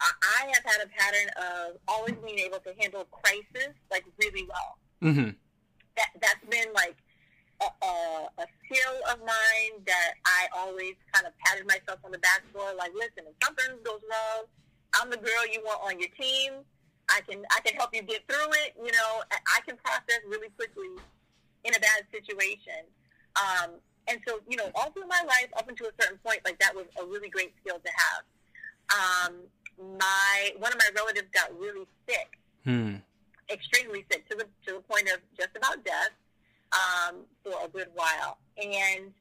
[0.00, 4.46] I, I have had a pattern of always being able to handle crisis like really
[4.48, 4.78] well.
[5.02, 5.30] Mm-hmm.
[5.96, 6.96] That that's been like
[7.60, 12.42] a, a, skill of mine that I always kind of patted myself on the back
[12.52, 12.64] for.
[12.78, 14.46] Like, listen, if something goes wrong,
[14.94, 16.64] I'm the girl you want on your team.
[17.10, 18.74] I can I can help you get through it.
[18.78, 20.88] You know, I- I can process really quickly
[21.64, 22.86] in a bad situation.
[23.36, 23.70] Um,
[24.08, 26.74] and so, you know, all through my life, up until a certain point, like that
[26.74, 28.22] was a really great skill to have.
[29.28, 29.34] Um,
[29.98, 32.96] my one of my relatives got really sick, Hmm.
[33.52, 36.10] Extremely sick, to the to the point of just about death
[36.72, 39.12] um, for a good while, and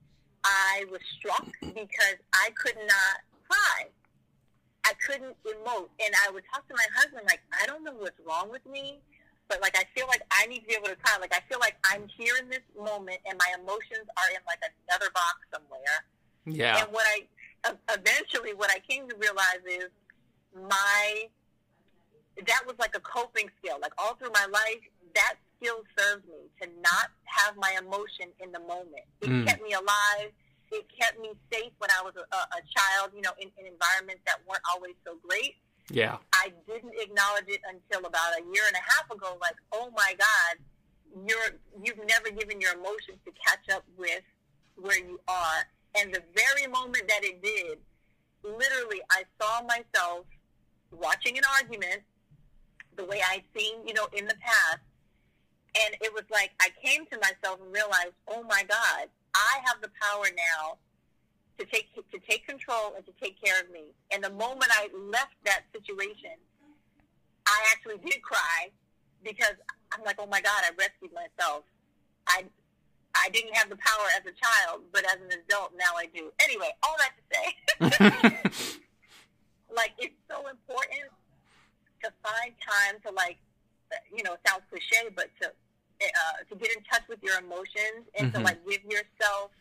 [0.44, 3.18] I was struck because I could not
[3.48, 3.88] cry.
[4.86, 8.20] I couldn't emote, and I would talk to my husband like, I don't know what's
[8.26, 9.00] wrong with me,
[9.48, 11.18] but like I feel like I need to be able to cry.
[11.20, 14.62] Like I feel like I'm here in this moment, and my emotions are in like
[14.88, 16.06] another box somewhere.
[16.46, 16.84] Yeah.
[16.84, 17.28] And what I
[17.92, 19.90] eventually what I came to realize is
[20.56, 21.28] my
[22.48, 23.78] that was like a coping skill.
[23.82, 24.82] Like all through my life,
[25.16, 29.04] that skill served me to not have my emotion in the moment.
[29.22, 29.48] It Mm.
[29.48, 30.32] kept me alive.
[30.72, 33.12] It kept me safe when I was a, a, a child.
[33.16, 35.56] You know, in, in environments that weren't always so great.
[35.90, 36.18] Yeah.
[36.34, 39.38] I didn't acknowledge it until about a year and a half ago.
[39.42, 40.54] Like, oh my God,
[41.28, 44.22] you're you've never given your emotions to catch up with
[44.76, 45.66] where you are.
[45.98, 47.80] And the very moment that it did,
[48.44, 50.26] literally, I saw myself
[50.92, 52.02] watching an argument
[53.00, 54.84] the way I'd seen, you know, in the past.
[55.86, 59.80] And it was like I came to myself and realized, oh my God, I have
[59.82, 60.78] the power now
[61.58, 63.96] to take to take control and to take care of me.
[64.12, 66.36] And the moment I left that situation,
[67.48, 68.72] I actually did cry
[69.24, 69.56] because
[69.94, 71.64] I'm like, oh my God, I rescued myself.
[72.28, 72.44] I
[73.16, 76.32] I didn't have the power as a child, but as an adult now I do.
[76.42, 78.80] Anyway, all that to say,
[79.76, 81.14] like it's so important
[82.04, 83.38] to find time to like,
[84.16, 85.50] you know, it sounds cliche, but to
[86.02, 88.44] uh, to get in touch with your emotions and to Mhm.
[88.46, 89.52] like give yourself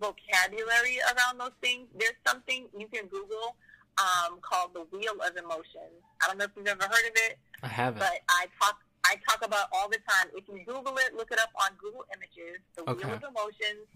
[0.00, 1.86] vocabulary around those things.
[1.94, 3.56] There's something you can Google
[3.98, 6.02] um, called the Wheel of Emotions.
[6.22, 7.98] I don't know if you've ever heard of it, I haven't.
[8.00, 10.28] but I talk I talk about all the time.
[10.36, 12.58] If you Google it, look it up on Google Images.
[12.76, 13.04] The Okay.
[13.06, 13.86] Wheel of Emotions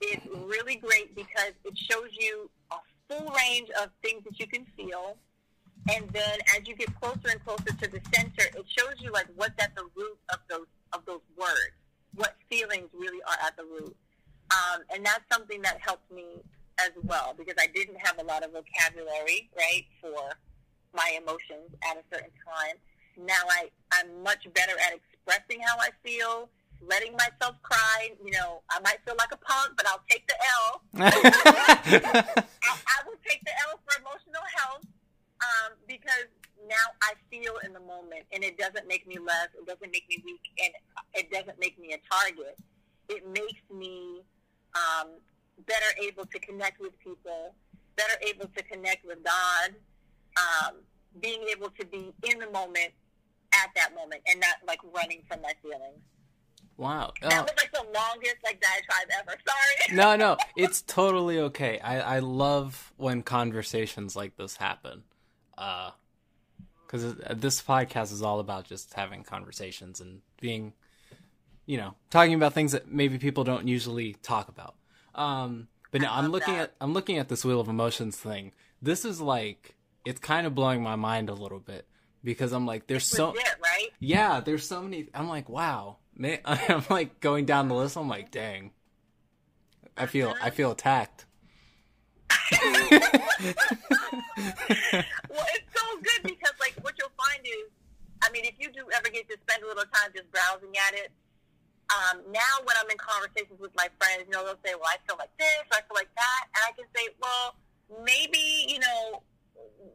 [0.00, 2.76] is really great because it shows you a
[3.08, 5.18] full range of things that you can feel.
[5.90, 9.26] And then as you get closer and closer to the center, it shows you like
[9.36, 11.76] what's at the root of those of those words,
[12.14, 13.96] what feelings really are at the root.
[14.50, 16.42] Um, and that's something that helped me
[16.80, 20.32] as well because I didn't have a lot of vocabulary, right, for
[20.94, 22.76] my emotions at a certain time.
[23.18, 26.48] Now I, I'm much better at expressing how I feel,
[26.86, 28.10] letting myself cry.
[28.24, 30.82] You know, I might feel like a punk, but I'll take the L.
[30.96, 34.84] I, I will take the L for emotional health
[35.40, 36.26] um, because
[36.68, 39.48] now I feel in the moment, and it doesn't make me less.
[39.58, 40.72] It doesn't make me weak, and
[41.14, 42.58] it doesn't make me a target.
[43.08, 44.22] It makes me
[44.74, 45.08] um,
[45.66, 47.54] better able to connect with people,
[47.96, 49.74] better able to connect with God,
[50.36, 50.74] um,
[51.20, 52.90] being able to be in the moment
[53.54, 56.02] at that moment, and not like running from my feelings.
[56.76, 57.12] wow.
[57.22, 59.38] That Oh, was like the longest like diatribe ever.
[59.46, 59.96] Sorry.
[59.96, 61.78] no, no, it's totally okay.
[61.80, 65.04] I, I love when conversations like this happen.
[65.58, 65.90] Uh,
[66.86, 70.72] because this podcast is all about just having conversations and being,
[71.66, 74.74] you know, talking about things that maybe people don't usually talk about.
[75.14, 76.70] Um, but no, I I'm looking that.
[76.70, 78.52] at I'm looking at this wheel of emotions thing.
[78.80, 79.74] This is like
[80.06, 81.86] it's kind of blowing my mind a little bit
[82.24, 83.88] because I'm like, there's so Legit, right?
[84.00, 85.08] yeah, there's so many.
[85.12, 86.38] I'm like, wow, man.
[86.44, 87.96] I'm like going down the list.
[87.96, 88.70] I'm like, dang.
[89.96, 91.26] I feel I feel attacked.
[95.28, 97.68] Well, it's so good because, like, what you'll find is,
[98.22, 100.94] I mean, if you do ever get to spend a little time just browsing at
[100.94, 101.10] it,
[101.88, 104.98] um, now when I'm in conversations with my friends, you know, they'll say, well, I
[105.06, 106.42] feel like this, I feel like that.
[106.52, 107.56] And I can say, well,
[108.04, 109.22] maybe, you know,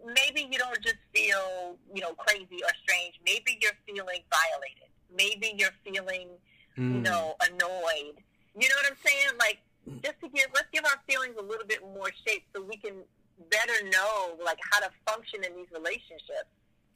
[0.02, 3.20] maybe you don't just feel, you know, crazy or strange.
[3.26, 4.90] Maybe you're feeling violated.
[5.14, 6.30] Maybe you're feeling,
[6.78, 7.04] you Mm.
[7.04, 8.18] know, annoyed.
[8.58, 9.38] You know what I'm saying?
[9.38, 9.60] Like,
[10.04, 13.04] just to give, let's give our feelings a little bit more shape so we can
[13.50, 16.52] better know, like, how to function in these relationships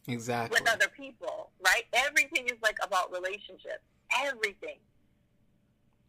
[0.08, 0.60] exactly.
[0.60, 1.84] with other people, right?
[1.94, 3.84] Everything is, like, about relationships.
[4.24, 4.78] Everything.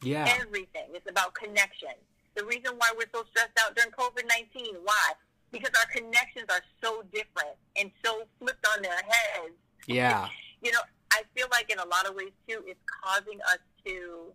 [0.02, 0.32] Yeah.
[0.40, 0.94] Everything.
[0.94, 1.94] It's about connection.
[2.36, 5.12] The reason why we're so stressed out during COVID 19, why?
[5.50, 9.56] Because our connections are so different and so flipped on their heads
[9.86, 10.28] Yeah.
[10.62, 10.80] you know,
[11.12, 14.32] I feel like in a lot of ways too, it's causing us to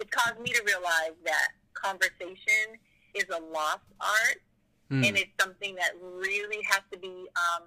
[0.00, 1.48] it's caused me to realize that
[1.82, 2.78] conversation
[3.14, 4.40] is a lost art
[4.90, 5.04] Hmm.
[5.04, 7.64] and it's something that really has to be um,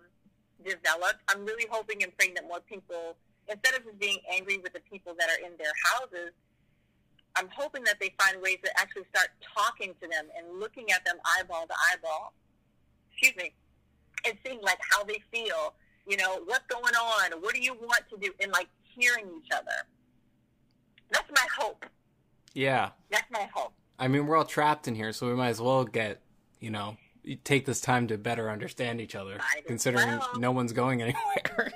[0.65, 1.21] developed.
[1.27, 3.15] I'm really hoping and praying that more people,
[3.47, 6.31] instead of just being angry with the people that are in their houses,
[7.35, 11.05] I'm hoping that they find ways to actually start talking to them and looking at
[11.05, 12.33] them eyeball to eyeball.
[13.11, 13.53] Excuse me,
[14.25, 15.75] and seeing like how they feel.
[16.07, 17.39] You know, what's going on?
[17.43, 18.33] What do you want to do?
[18.41, 19.85] And like hearing each other.
[21.11, 21.85] That's my hope.
[22.55, 22.89] yeah.
[23.11, 23.73] That's my hope.
[24.01, 26.21] I mean, we're all trapped in here, so we might as well get,
[26.59, 26.97] you know,
[27.43, 30.29] take this time to better understand each other, Might considering well.
[30.39, 31.71] no one's going anywhere.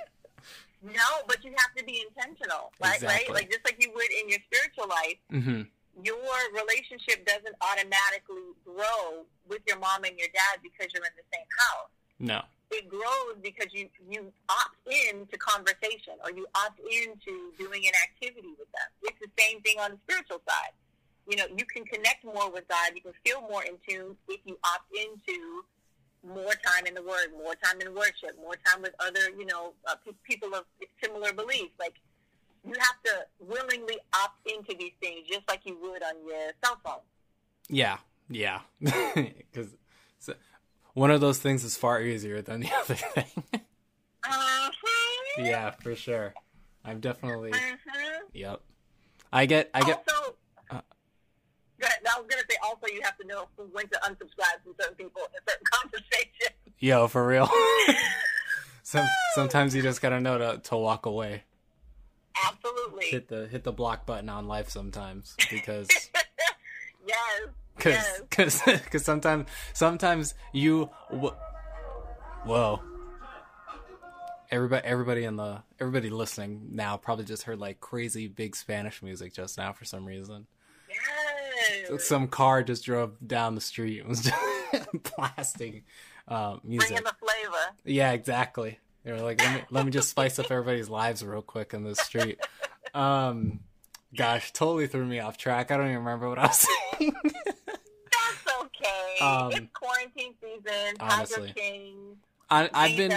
[0.81, 2.95] No, but you have to be intentional, right?
[2.95, 3.25] Exactly.
[3.33, 3.41] Right?
[3.43, 5.61] Like just like you would in your spiritual life, hmm
[6.03, 11.23] your relationship doesn't automatically grow with your mom and your dad because you're in the
[11.31, 11.87] same house.
[12.19, 12.41] No.
[12.71, 17.93] It grows because you you opt in to conversation or you opt into doing an
[18.03, 18.89] activity with them.
[19.03, 20.75] It's the same thing on the spiritual side.
[21.27, 22.91] You know, you can connect more with God.
[22.95, 25.63] You can feel more in tune if you opt into
[26.23, 29.73] more time in the Word, more time in worship, more time with other, you know,
[29.87, 30.65] uh, pe- people of
[31.03, 31.73] similar beliefs.
[31.79, 31.95] Like
[32.63, 36.79] you have to willingly opt into these things, just like you would on your cell
[36.83, 37.01] phone.
[37.69, 37.97] Yeah.
[38.29, 38.61] Yeah.
[39.15, 39.69] Because
[40.95, 43.25] one of those things is far easier than the other thing.
[43.53, 44.71] Uh-huh.
[45.37, 46.33] yeah, for sure.
[46.83, 47.51] I've definitely.
[47.51, 48.19] Uh-huh.
[48.33, 48.61] Yep.
[49.31, 49.69] I get.
[49.73, 50.07] I get.
[50.07, 50.35] also,
[51.85, 54.95] I was going to say also you have to know when to unsubscribe from certain
[54.95, 56.55] people in certain conversations.
[56.79, 57.49] Yo, for real.
[58.83, 61.43] Some sometimes you just gotta know to to walk away.
[62.45, 63.05] Absolutely.
[63.05, 65.87] Hit the hit the block button on life sometimes because
[67.07, 67.17] yes.
[67.75, 68.21] because Yes.
[68.29, 72.81] because because sometimes sometimes you whoa
[74.51, 79.33] everybody everybody in the everybody listening now probably just heard like crazy big spanish music
[79.33, 80.45] just now for some reason
[80.87, 80.99] Yes.
[81.99, 84.35] Some car just drove down the street and was just
[85.15, 85.83] blasting
[86.27, 87.75] uh, music Bringing the flavor.
[87.85, 91.41] yeah exactly they were like let me, let me just spice up everybody's lives real
[91.41, 92.39] quick in this street
[92.93, 93.59] um
[94.15, 96.67] gosh totally threw me off track i don't even remember what i was
[96.99, 99.23] saying That's okay.
[99.25, 100.95] Um, it's quarantine season.
[100.99, 101.53] honestly.
[101.55, 102.17] King.
[102.49, 103.13] I, i've been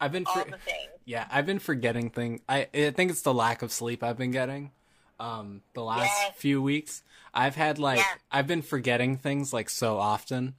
[0.00, 0.56] i've been for, the.
[1.04, 2.40] Yeah, I've been forgetting things.
[2.48, 4.70] I I think it's the lack of sleep I've been getting.
[5.20, 6.34] Um, the last Yes.
[6.36, 7.02] few weeks,
[7.34, 8.18] I've had like Yes.
[8.32, 10.54] I've been forgetting things like so often.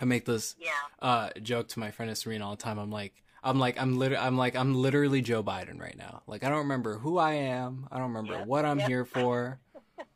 [0.00, 0.70] I make this Yeah.
[1.00, 2.78] uh joke to my friend Serena all the time.
[2.78, 3.14] I'm like,
[3.44, 6.22] I'm like, I'm lit- I'm like, I'm literally Joe Biden right now.
[6.26, 7.86] Like, I don't remember who I am.
[7.92, 8.88] I don't remember Yep, what I'm yep.
[8.88, 9.60] here for.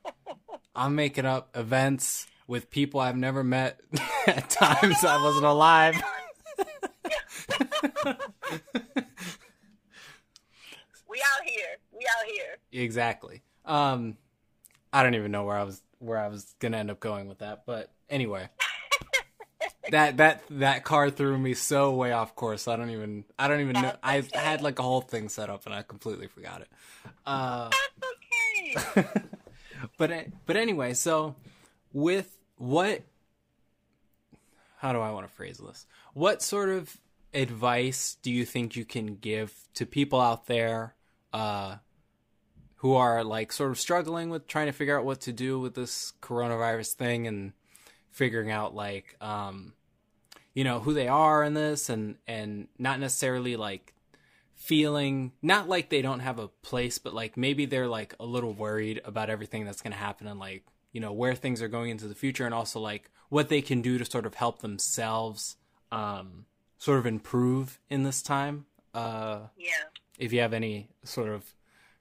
[0.74, 3.80] I'm making up events with people I've never met
[4.26, 6.02] at times I wasn't alive.
[11.08, 11.76] We out here.
[11.92, 12.82] We out here.
[12.82, 13.42] Exactly.
[13.66, 14.16] Um,
[14.92, 17.38] I don't even know where I was where I was gonna end up going with
[17.38, 18.48] that, but anyway,
[19.90, 22.68] that that that car threw me so way off course.
[22.68, 23.92] I don't even I don't even know.
[24.02, 26.68] That's I had like a whole thing set up and I completely forgot it.
[27.24, 27.70] Uh,
[28.74, 29.08] That's okay.
[29.98, 31.34] but but anyway, so
[31.92, 33.02] with what?
[34.78, 35.86] How do I want to phrase this?
[36.12, 36.96] What sort of
[37.32, 40.94] advice do you think you can give to people out there
[41.32, 41.76] uh,
[42.86, 45.74] who are like sort of struggling with trying to figure out what to do with
[45.74, 47.52] this coronavirus thing and
[48.12, 49.72] figuring out like um,
[50.54, 53.92] you know who they are in this and and not necessarily like
[54.54, 58.52] feeling not like they don't have a place but like maybe they're like a little
[58.52, 60.62] worried about everything that's going to happen and like
[60.92, 63.82] you know where things are going into the future and also like what they can
[63.82, 65.56] do to sort of help themselves
[65.90, 66.46] um
[66.78, 68.64] sort of improve in this time
[68.94, 69.72] uh yeah.
[70.20, 71.55] if you have any sort of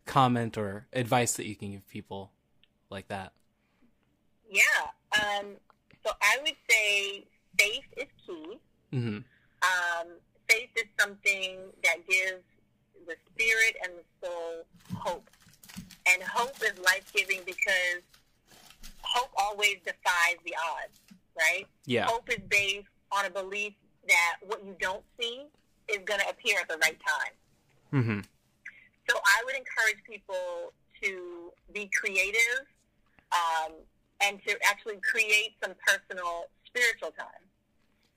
[0.06, 2.32] comment or advice that you can give people
[2.90, 3.34] like that
[4.50, 4.62] Yeah.
[5.20, 5.48] Um,
[6.06, 7.26] so I would say
[7.58, 8.60] faith is key.
[8.94, 9.18] Mm-hmm.
[9.18, 10.08] Um,
[10.48, 12.44] faith is something that gives
[13.08, 15.30] the spirit and the soul hope.
[16.08, 18.02] And hope is life giving because
[19.02, 21.00] hope always defies the odds,
[21.40, 21.66] right?
[21.86, 23.74] yeah Hope is based on a belief
[24.08, 25.46] that what you don't see
[25.88, 28.04] is going to appear at the right time.
[28.04, 28.20] hmm
[29.10, 32.66] So I would encourage people to be creative
[33.32, 33.74] um,
[34.22, 37.46] and to actually create some personal spiritual time.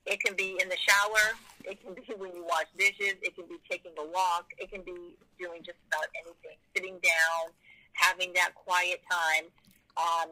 [0.05, 1.37] It can be in the shower.
[1.63, 3.15] It can be when you wash dishes.
[3.21, 4.51] It can be taking a walk.
[4.57, 6.57] It can be doing just about anything.
[6.75, 7.53] Sitting down,
[7.93, 9.45] having that quiet time
[9.97, 10.29] um,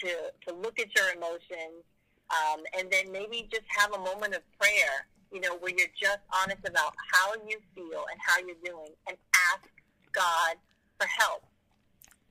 [0.00, 1.84] to to look at your emotions,
[2.30, 5.06] um, and then maybe just have a moment of prayer.
[5.30, 9.16] You know, where you're just honest about how you feel and how you're doing, and
[9.52, 9.67] ask
[10.12, 10.56] God
[10.98, 11.44] for help.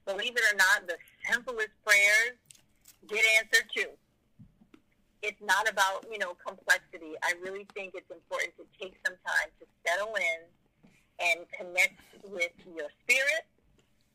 [0.05, 0.95] Believe it or not, the
[1.29, 2.39] simplest prayers
[3.07, 3.89] get answered too.
[5.21, 7.15] It's not about, you know, complexity.
[7.23, 10.39] I really think it's important to take some time to settle in
[11.19, 13.45] and connect with your spirit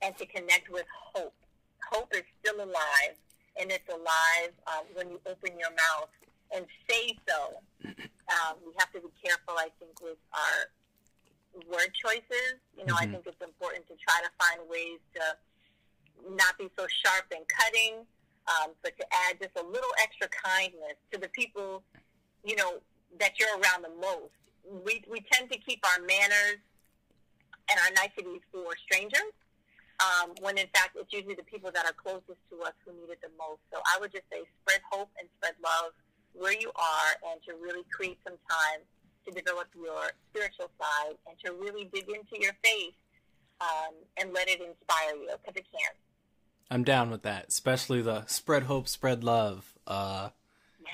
[0.01, 1.35] and to connect with hope.
[1.91, 3.19] Hope is still alive,
[3.61, 6.09] and it's alive um, when you open your mouth
[6.55, 7.59] and say so.
[7.85, 10.71] Um, we have to be careful, I think, with our
[11.67, 12.61] word choices.
[12.77, 13.03] You know, Mhm.
[13.03, 15.39] I think it's important to try to find ways to
[16.31, 18.07] not be so sharp and cutting,
[18.47, 21.85] um, but to add just a little extra kindness to the people,
[22.45, 22.83] you know,
[23.19, 24.33] that you're around the most.
[24.65, 26.59] We, we tend to keep our manners
[27.69, 29.33] and our niceties for strangers,
[30.01, 33.11] um, when in fact it's usually the people that are closest to us who need
[33.11, 33.61] it the most.
[33.73, 35.93] So I would just say spread hope and spread love
[36.33, 38.81] where you are and to really create some time
[39.27, 42.95] to develop your spiritual side and to really dig into your faith
[43.61, 45.95] um, and let it inspire you because it can.
[46.71, 49.75] I'm down with that, especially the spread hope, spread love.
[49.87, 50.31] Uh,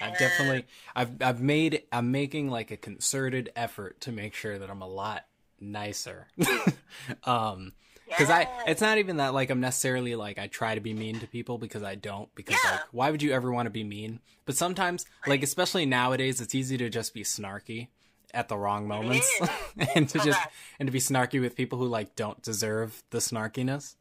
[0.01, 4.71] I've definitely, I've, I've made, I'm making like a concerted effort to make sure that
[4.71, 5.25] I'm a lot
[5.61, 6.29] nicer.
[7.25, 7.73] um,
[8.07, 11.21] because I, it's not even that like I'm necessarily like I try to be mean
[11.21, 12.35] to people because I don't.
[12.35, 12.73] Because Yeah.
[12.73, 14.21] like, why would you ever want to be mean?
[14.47, 17.89] But sometimes, like especially nowadays, it's easy to just be snarky
[18.35, 19.29] at the wrong moments,
[19.95, 20.41] and to just
[20.79, 23.97] and to be snarky with people who like don't deserve the snarkiness.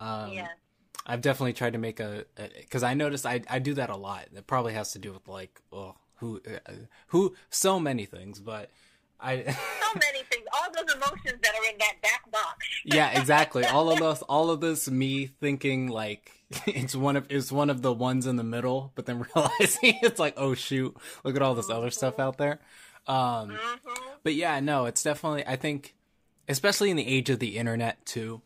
[0.00, 0.48] Um, yeah.
[1.06, 2.24] I've definitely tried to make a
[2.58, 4.26] because I noticed I I do that a lot.
[4.34, 6.72] It probably has to do with like oh who uh,
[7.08, 8.70] who so many things, but
[9.18, 9.42] I So
[9.94, 12.66] many things, all those emotions that are in that back box.
[12.84, 16.30] yeah exactly all of those all of this me thinking like
[16.66, 20.18] it's one of it's one of the ones in the middle, but then realizing it's
[20.18, 22.60] like oh shoot look at all this other stuff out there.
[23.06, 23.76] Um, hmm
[24.22, 25.94] but yeah, no, it's definitely I think
[26.48, 28.42] especially in the age of the internet too.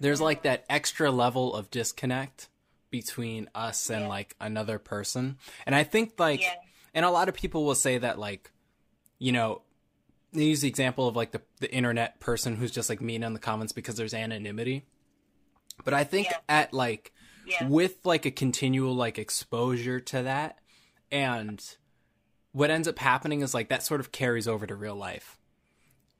[0.00, 2.48] There's like that extra level of disconnect
[2.90, 4.08] between us and Yeah.
[4.08, 5.38] like another person.
[5.66, 6.54] And I think like Yeah.
[6.94, 8.50] and a lot of people will say that like
[9.18, 9.62] you know
[10.32, 13.34] they use the example of like the the internet person who's just like mean in
[13.34, 14.84] the comments because there's anonymity.
[15.84, 16.38] But I think Yeah.
[16.48, 17.12] at like
[17.62, 20.58] with like a continual like exposure to that
[21.12, 21.62] and
[22.54, 25.38] what ends up happening is like that sort of carries over to real life.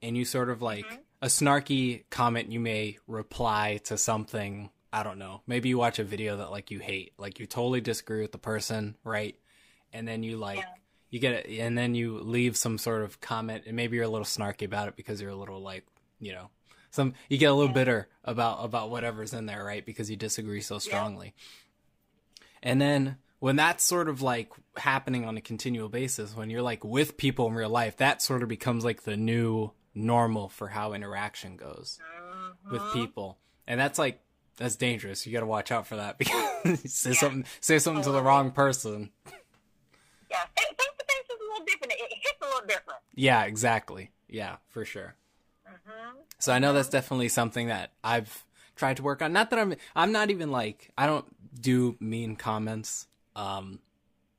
[0.02, 0.98] And you sort of like Mhm.
[1.22, 5.42] a snarky comment you may reply to something i don't know.
[5.46, 7.14] Maybe you watch a video that like you hate.
[7.18, 9.36] Like you totally disagree with the person right?
[9.92, 10.74] And then you like Yeah.
[11.10, 14.08] you get it and then you leave some sort of comment and maybe you're a
[14.08, 15.84] little snarky about it because you're a little like
[16.20, 16.50] you know
[16.90, 17.74] some you get a little Yeah.
[17.74, 19.84] bitter about about whatever's in there right?
[19.86, 21.32] Because you disagree so strongly.
[22.62, 26.82] And then when that's sort of like happening on a continual basis when you're like
[26.82, 30.94] with people in real life that sort of becomes like the new normal for how
[30.94, 31.98] interaction goes
[32.70, 32.92] with Mhm.
[32.94, 34.20] people and that's like
[34.56, 37.16] that's dangerous you got to watch out for that because say Yeah.
[37.16, 39.10] something say something to the wrong person
[40.30, 40.40] Yeah.
[40.56, 41.92] Face to face is a little different.
[41.92, 43.00] It it hits a little different.
[43.14, 45.16] yeah exactly yeah for sure
[45.66, 49.32] hmm So I know that's definitely something that I've tried to work on.
[49.32, 51.26] Not that I'm I'm not even like I don't
[51.60, 53.78] do mean comments um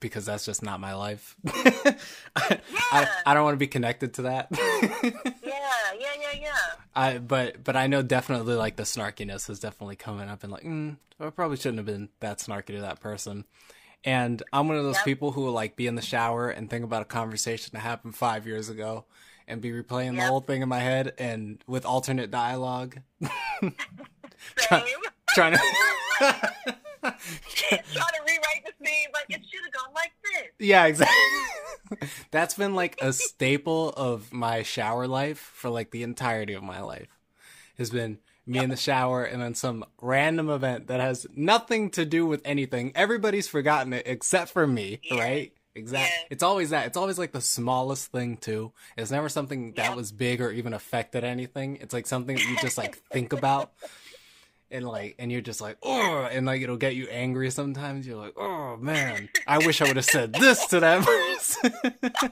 [0.02, 1.36] because that's just not my life.
[1.48, 1.98] I,
[2.36, 3.10] I, Yeah.
[3.26, 4.50] I don't want to be connected to that.
[4.52, 5.12] Yeah,
[5.44, 6.52] yeah, yeah, yeah.
[6.96, 10.64] I but but I know definitely like the snarkiness is definitely coming up and like
[10.64, 13.46] mm, I probably shouldn't have been that snarky to that person.
[14.04, 15.06] And I'm one of those Yep.
[15.06, 18.16] people who will like be in the shower and think about a conversation that happened
[18.16, 19.06] five years ago
[19.48, 22.98] and be replaying the whole thing in my head and with alternate dialogue.
[24.58, 24.84] Same.
[25.34, 27.14] trying to Trying
[27.82, 30.52] to rewrite the scene, like it should have gone like this.
[30.60, 36.54] yeah exactly that's been like a staple of my shower life for like the entirety
[36.54, 37.20] of my life
[37.78, 38.18] has been
[38.48, 42.42] me in the shower and then some random event that has nothing to do with
[42.46, 45.20] anything everybody's forgotten it except for me Yeah.
[45.20, 46.28] right exactly Yeah.
[46.32, 49.96] it's always that it's always like the smallest thing too it's never something that Yeah.
[49.96, 53.74] was big or even affected anything it's like something that you just like think about
[54.76, 58.18] and like and you're just like oh and like it'll get you angry sometimes you're
[58.18, 61.04] like oh man i wish i would have said this to that
[61.52, 62.32] person right?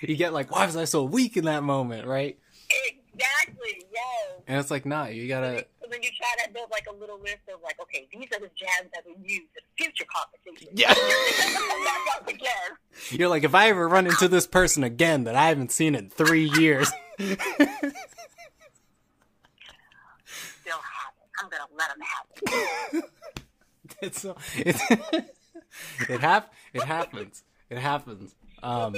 [0.00, 2.38] you get like why was i so weak in that moment right
[3.14, 3.82] Exactly.
[3.92, 4.40] Yes.
[4.46, 7.18] and it's like nah you gotta So then you try to build like a little
[7.18, 10.78] list of like, okay, these are the jabs that we use in future conversations.
[10.78, 10.94] Yeah.
[12.28, 12.76] Again.
[13.18, 16.10] you're like if i ever run into this person again that i haven't seen in
[16.10, 17.36] three years Still
[20.76, 21.37] have it.
[21.52, 21.98] I'm gonna let them
[22.92, 23.04] have it.
[24.02, 24.82] it's so it's
[26.08, 28.94] it hap it happens it happens um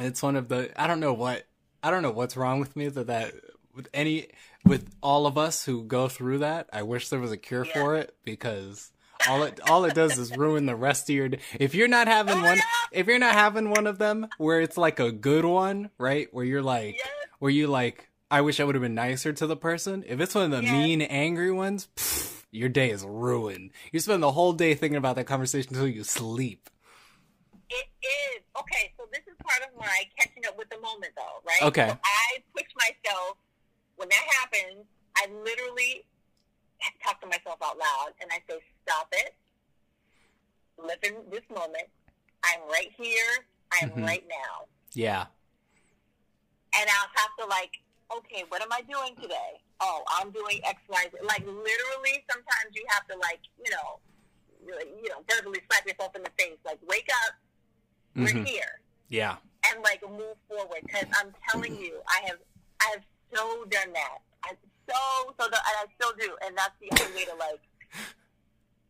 [0.00, 1.44] it's one of the i don't know what
[1.82, 3.32] i don't know what's wrong with me that that
[3.74, 4.28] with any
[4.64, 7.72] with all of us who go through that, I wish there was a cure Yeah.
[7.74, 8.90] for it because
[9.28, 11.38] all it all it does is ruin the rest of your day.
[11.60, 12.58] If you're not having one,
[12.90, 16.26] if you're not having one of them where it's like a good one, right?
[16.32, 17.06] Where you're like, Yes.
[17.38, 20.02] where you like, I wish I would have been nicer to the person.
[20.06, 20.72] If it's one of the Yes.
[20.72, 23.70] mean, angry ones, pff, your day is ruined.
[23.92, 26.68] You spend the whole day thinking about that conversation until you sleep.
[27.70, 28.42] It is.
[28.58, 31.62] Okay, so this is part of my catching up with the moment, though, right?
[31.62, 31.88] Okay.
[31.88, 33.36] So I push myself,
[33.96, 36.04] when that happens, I literally
[37.02, 39.34] talk to myself out loud and I say, stop it.
[40.78, 41.88] Live in this moment.
[42.44, 43.46] I'm right here.
[43.72, 44.04] I'm Mhm.
[44.04, 44.66] right now.
[44.92, 45.26] Yeah.
[46.78, 47.72] And I'll have to, like,
[48.12, 49.60] okay, what am I doing today?
[49.80, 51.18] Oh, I'm doing X, Y, Z.
[51.24, 54.00] Like, literally, sometimes you have to, like, you know,
[54.66, 56.58] you know, verbally slap yourself in the face.
[56.64, 57.34] Like, wake up.
[58.16, 58.46] We're Mhm.
[58.46, 58.80] here.
[59.08, 59.36] Yeah.
[59.72, 60.80] and like move forward.
[60.86, 62.38] Because I'm telling you, I have
[62.80, 63.04] I have
[63.34, 64.18] so done that.
[64.44, 64.56] I
[64.88, 67.60] so so done, and I still do, and that's the only way to like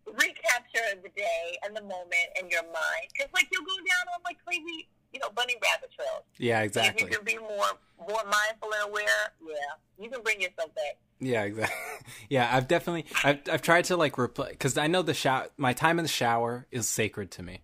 [0.07, 3.07] recapture the day and the moment in your mind.
[3.13, 6.23] Because like you'll go down on like crazy, you know, bunny rabbit trails.
[6.39, 7.05] Yeah, exactly.
[7.05, 7.33] If exactly.
[7.35, 7.67] you can be more
[7.99, 9.05] more mindful and aware,
[9.43, 10.99] yeah, you can bring yourself back.
[11.21, 11.77] Yeah, exactly.
[12.29, 15.49] Yeah, I've definitely I've I've tried to like replace because I know the shower.
[15.57, 17.63] My time in the shower is sacred to me,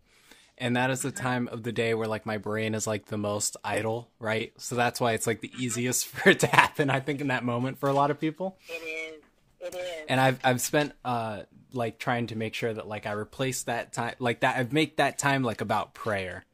[0.58, 3.18] and that is the time of the day where like my brain is like the
[3.18, 4.52] most idle, right?
[4.56, 6.90] So that's why it's like the easiest for it to happen.
[6.90, 9.22] I think in that moment for a lot of people, It is.
[9.60, 10.04] It is.
[10.08, 11.42] and I've I've spent uh
[11.72, 14.56] like trying to make sure that like I replace that time like that.
[14.56, 16.44] I make that time like about prayer,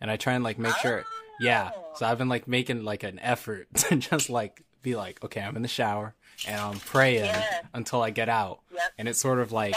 [0.00, 1.04] and I try and like make sure.
[1.40, 5.40] Yeah, so I've been like making like an effort to just like be like, okay,
[5.40, 6.14] I'm in the shower
[6.46, 7.64] and I'm praying Yes.
[7.74, 8.60] until I get out.
[8.72, 8.82] Yep.
[8.98, 9.74] And it's sort of like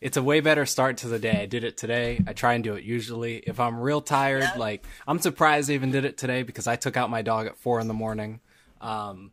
[0.00, 1.40] it's a way better start to the day.
[1.42, 2.22] I did it today.
[2.26, 3.36] I try and do it usually.
[3.38, 4.56] If I'm real tired, Yep.
[4.58, 7.56] like I'm surprised I even did it today because I took out my dog at
[7.58, 8.40] four in the morning.
[8.80, 9.32] Um,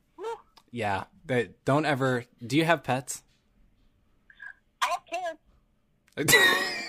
[0.71, 2.26] yeah, but don't ever.
[2.45, 3.24] Do you have pets?
[4.82, 4.88] I
[6.17, 6.36] have kids.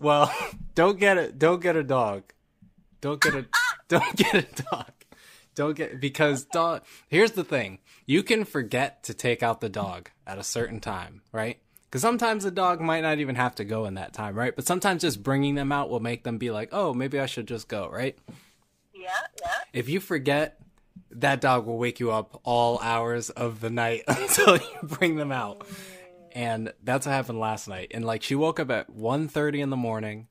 [0.00, 0.32] well,
[0.74, 1.38] don't get it.
[1.38, 2.24] Don't get a dog.
[3.00, 3.46] Don't get a.
[3.88, 4.90] Don't get a dog.
[5.54, 6.82] Don't get because dog.
[7.08, 11.22] Here's the thing: you can forget to take out the dog at a certain time,
[11.32, 11.58] right?
[11.84, 14.54] Because sometimes the dog might not even have to go in that time, right?
[14.54, 17.48] But sometimes just bringing them out will make them be like, "Oh, maybe I should
[17.48, 18.18] just go," right?
[18.92, 19.52] Yeah, yeah.
[19.72, 20.58] If you forget,
[21.12, 25.32] that dog will wake you up all hours of the night until you bring them
[25.32, 25.60] out.
[25.60, 25.95] Mm.
[26.36, 27.92] And that's what happened last night.
[27.94, 30.28] And like she woke up at 1:30 in the morning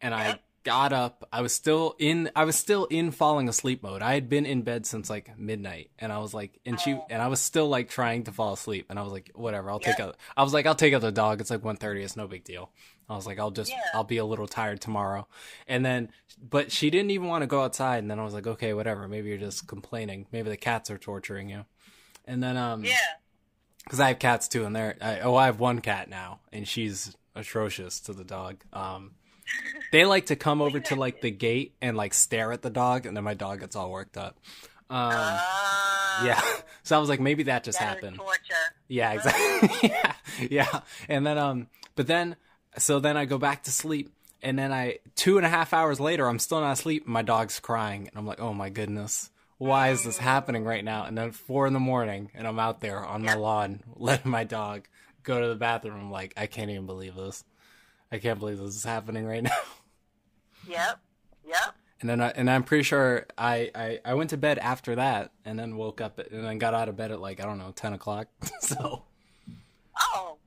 [0.00, 1.28] and I got up.
[1.32, 4.02] I was still in I was still in falling asleep mode.
[4.02, 7.20] I had been in bed since like midnight and I was like and she and
[7.20, 9.98] I was still like trying to fall asleep and I was like whatever, I'll take
[9.98, 11.40] out I was like I'll take out the dog.
[11.40, 12.70] It's like 1:30, it's no big deal.
[13.08, 13.82] I was like I'll just Yeah.
[13.94, 15.26] I'll be a little tired tomorrow.
[15.66, 18.46] And then but she didn't even want to go outside and then I was like
[18.46, 19.08] okay, whatever.
[19.08, 20.26] Maybe you're just complaining.
[20.30, 21.64] Maybe the cats are torturing you.
[22.26, 22.94] And then um Yeah.
[23.84, 26.66] Because I have cats too, and they're I, oh I have one cat now, and
[26.66, 28.56] she's atrocious to the dog.
[28.72, 29.12] Um,
[29.90, 33.06] they like to come over to like the gate and like stare at the dog,
[33.06, 34.38] and then my dog gets all worked up.
[34.90, 36.42] Um, Ah, yeah,
[36.82, 38.20] so I was like, maybe that just that happened.
[38.88, 39.88] Yeah, exactly.
[39.90, 40.14] yeah,
[40.50, 40.80] yeah.
[41.08, 42.36] And then um, but then
[42.78, 44.12] so then I go back to sleep,
[44.42, 47.22] and then I two and a half hours later, I'm still not asleep, and my
[47.22, 49.30] dog's crying, and I'm like, oh my goodness.
[49.62, 51.04] Why is this happening right now?
[51.04, 54.42] And then four in the morning, and I'm out there on my lawn letting my
[54.44, 54.88] dog
[55.22, 56.00] go to the bathroom.
[56.00, 57.44] I'm like, I can't even believe this.
[58.10, 59.50] I can't believe this is happening right now.
[60.68, 61.00] Yep.
[61.46, 61.74] Yep.
[62.00, 65.30] And then, I, and I'm pretty sure I, I, I went to bed after that,
[65.44, 67.58] and then woke up at, and then got out of bed at like I don't
[67.58, 68.26] know ten o'clock.
[68.60, 69.04] so
[70.14, 70.38] Oh,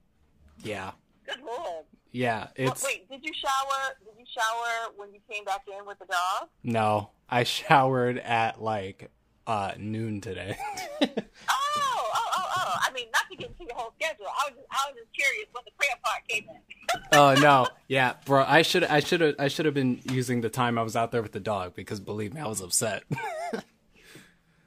[0.62, 0.92] yeah,
[1.26, 1.86] good lord.
[2.12, 2.48] yeah.
[2.58, 3.96] It's wait, did you shower?
[4.04, 6.50] Did you shower when you came back in with the dog?
[6.64, 7.12] no.
[7.30, 9.12] I showered at like
[9.48, 10.58] uh noon today.
[11.48, 12.76] Oh, oh, oh, oh.
[12.88, 14.26] I mean, not to get into your whole schedule.
[14.28, 17.10] I was just, I was just curious when the prayer part came in.
[17.14, 18.44] oh no, yeah, bro.
[18.48, 21.12] I should I should have I should have been using the time I was out
[21.12, 23.04] there with the dog because believe me, I was upset.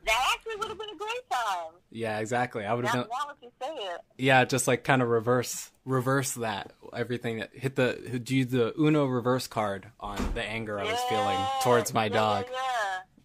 [0.08, 1.72] That actually would have been a great time.
[1.90, 2.64] yeah, exactly.
[2.64, 4.00] I would have been now that you say it.
[4.16, 9.06] yeah, just like kind of reverse reverse that everything that hit the do the Uno
[9.06, 12.46] reverse card on the anger I was feeling towards my yeah, dog.
[12.50, 12.58] Yeah.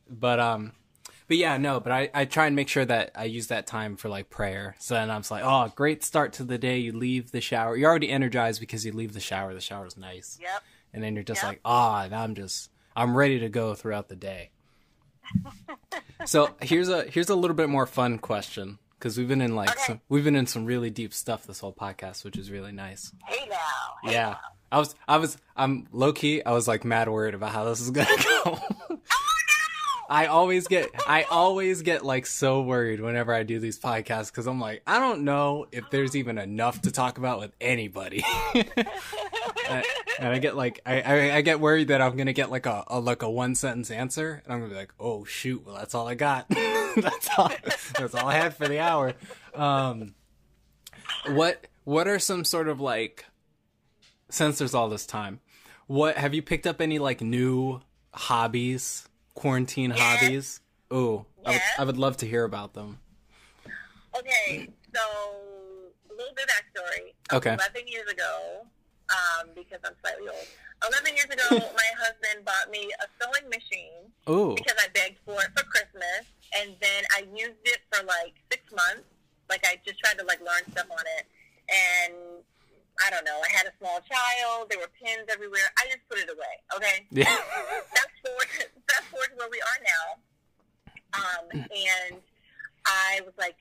[0.10, 0.74] But um,
[1.28, 1.80] but yeah, no.
[1.80, 4.76] But I I try and make sure that I use that time for like prayer.
[4.80, 6.78] So then I'm just like, oh, great start to the day.
[6.80, 7.76] You leave the shower.
[7.78, 9.54] You're already energized because you leave the shower.
[9.54, 10.38] The shower's nice.
[10.42, 10.64] Yep.
[10.94, 11.50] and then you're just Yeah.
[11.50, 14.52] like, ah, now I'm just I'm ready to go throughout the day.
[16.26, 19.70] So here's a here's a little bit more fun question because we've been in like
[19.72, 19.80] Okay.
[19.88, 23.12] some, we've been in some really deep stuff this whole podcast, which is really nice.
[23.26, 23.58] Hey now.
[24.04, 24.40] Hey yeah, now.
[24.72, 27.82] I was I was I'm low key I was like mad worried about how this
[27.82, 28.42] is gonna go.
[28.46, 28.60] Oh
[28.90, 28.98] no!
[30.10, 34.48] I always get I always get like so worried whenever I do these podcasts because
[34.48, 38.24] I'm like I don't know if there's even enough to talk about with anybody,
[39.70, 42.84] and, I get like I, I, I get worried that I'm gonna get like a,
[42.88, 45.96] a like a one sentence answer and I'm gonna be like oh shoot well that's
[45.96, 46.48] all I got
[46.96, 47.52] that's all
[47.98, 49.14] that's all I had for the hour.
[49.54, 50.16] Um,
[51.28, 53.26] what what are some sort of like
[54.30, 55.40] since there's all this time,
[55.88, 57.82] what have you picked up any like new
[58.14, 59.08] hobbies?
[59.34, 60.00] quarantine yes.
[60.00, 60.62] hobbies?
[60.92, 61.46] Oh, yes.
[61.46, 63.00] I, would, I would love to hear about them.
[64.18, 65.02] Okay, so
[66.10, 67.36] a little bit of backstory.
[67.36, 67.54] Okay.
[67.54, 68.68] 11 years ago,
[69.10, 70.48] um, because I'm slightly old,
[70.92, 71.48] 11 years ago,
[71.84, 74.56] my husband bought me a sewing machine Ooh.
[74.56, 76.28] because I begged for it for Christmas,
[76.60, 79.08] and then I used it for like six months.
[79.50, 81.26] Like, I just tried to like learn stuff on it,
[81.68, 82.44] and
[83.02, 83.40] I don't know.
[83.42, 84.70] I had a small child.
[84.70, 85.66] There were pins everywhere.
[85.78, 86.56] I just put it away.
[86.76, 87.08] Okay.
[87.12, 87.26] Yeah.
[87.96, 88.50] Fast forward.
[88.88, 90.06] Fast forward to where we are now.
[91.14, 92.22] Um, and
[92.86, 93.58] I was like,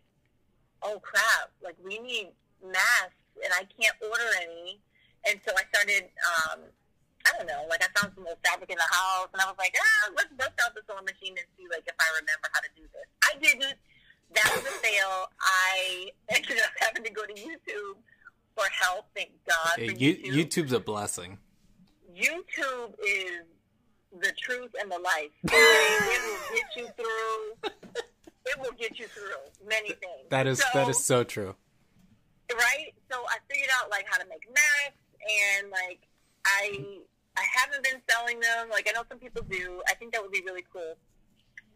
[0.82, 1.52] oh crap!
[1.62, 2.32] Like we need
[2.64, 4.80] masks, and I can't order any.
[5.28, 6.10] And so I started.
[6.22, 6.60] Um,
[7.22, 7.62] I don't know.
[7.70, 10.32] Like I found some old fabric in the house, and I was like, ah, let's
[10.34, 13.08] bust out the sewing machine and see like if I remember how to do this.
[13.22, 13.78] I didn't.
[14.34, 15.30] That was a fail.
[15.38, 18.02] I ended up having to go to YouTube
[18.56, 19.06] for help.
[19.14, 19.76] Thank God.
[19.76, 20.34] Hey, YouTube.
[20.34, 21.38] YouTube's a blessing.
[22.10, 23.46] YouTube is
[24.20, 25.30] the truth and the life.
[25.44, 27.70] It will get you through.
[28.44, 30.28] It will get you through many things.
[30.30, 31.54] That is so, that is so true.
[32.52, 32.92] Right.
[33.10, 36.00] So I figured out like how to make masks, and like
[36.44, 36.98] I
[37.36, 38.68] I haven't been selling them.
[38.70, 39.82] Like I know some people do.
[39.88, 40.96] I think that would be really cool.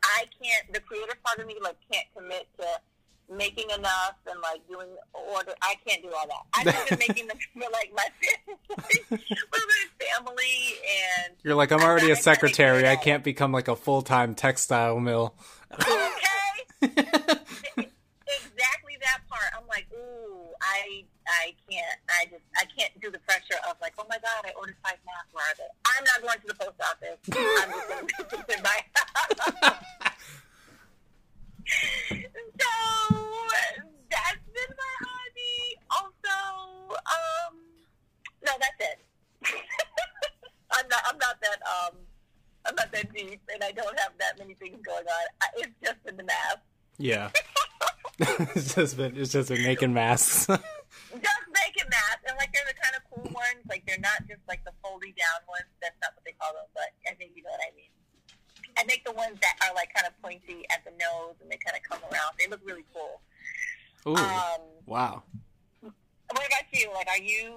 [0.02, 0.72] I can't.
[0.72, 2.66] The creative part of me like can't commit to
[3.28, 5.52] making enough and like doing order.
[5.62, 6.42] I can't do all that.
[6.54, 8.06] I've been making them for like my
[8.76, 10.74] family, my family,
[11.24, 12.86] and you're like I'm already a secretary.
[12.88, 15.34] I can't become like a full time textile mill.
[15.72, 16.10] Okay.
[16.82, 19.44] exactly that part.
[19.56, 21.98] I'm like, ooh, I I can't.
[22.08, 24.98] I just I can't do the pressure of like, oh my god, I ordered five
[25.04, 25.32] masks.
[25.32, 25.68] Where are they?
[25.86, 27.18] I'm not going to the post office.
[27.32, 29.76] I'm just going to put them in my house.
[32.60, 32.70] so
[34.10, 35.78] that's been my hobby.
[35.90, 37.54] Also, um,
[38.44, 38.98] no, that's it.
[40.72, 41.02] I'm not.
[41.08, 41.60] I'm not that.
[41.66, 41.96] Um,
[42.66, 45.26] I'm not that deep, and I don't have that many things going on.
[45.40, 46.60] I, it's just been the math.
[46.98, 47.30] Yeah.
[48.18, 49.16] it's just been.
[49.16, 50.46] It's just been making masks.
[50.46, 53.64] just making masks, and like they're the kind of cool ones.
[53.68, 55.72] Like they're not just like the foldy down ones.
[55.80, 57.90] That's not what they call them, but I think you know what I mean.
[58.78, 61.56] I make the ones that are like kind of pointy at the nose and they
[61.56, 62.36] kind of come around.
[62.38, 63.20] They look really cool.
[64.12, 65.22] Ooh, um, wow.
[65.80, 65.92] What
[66.30, 66.90] about you?
[66.92, 67.56] Like, are you?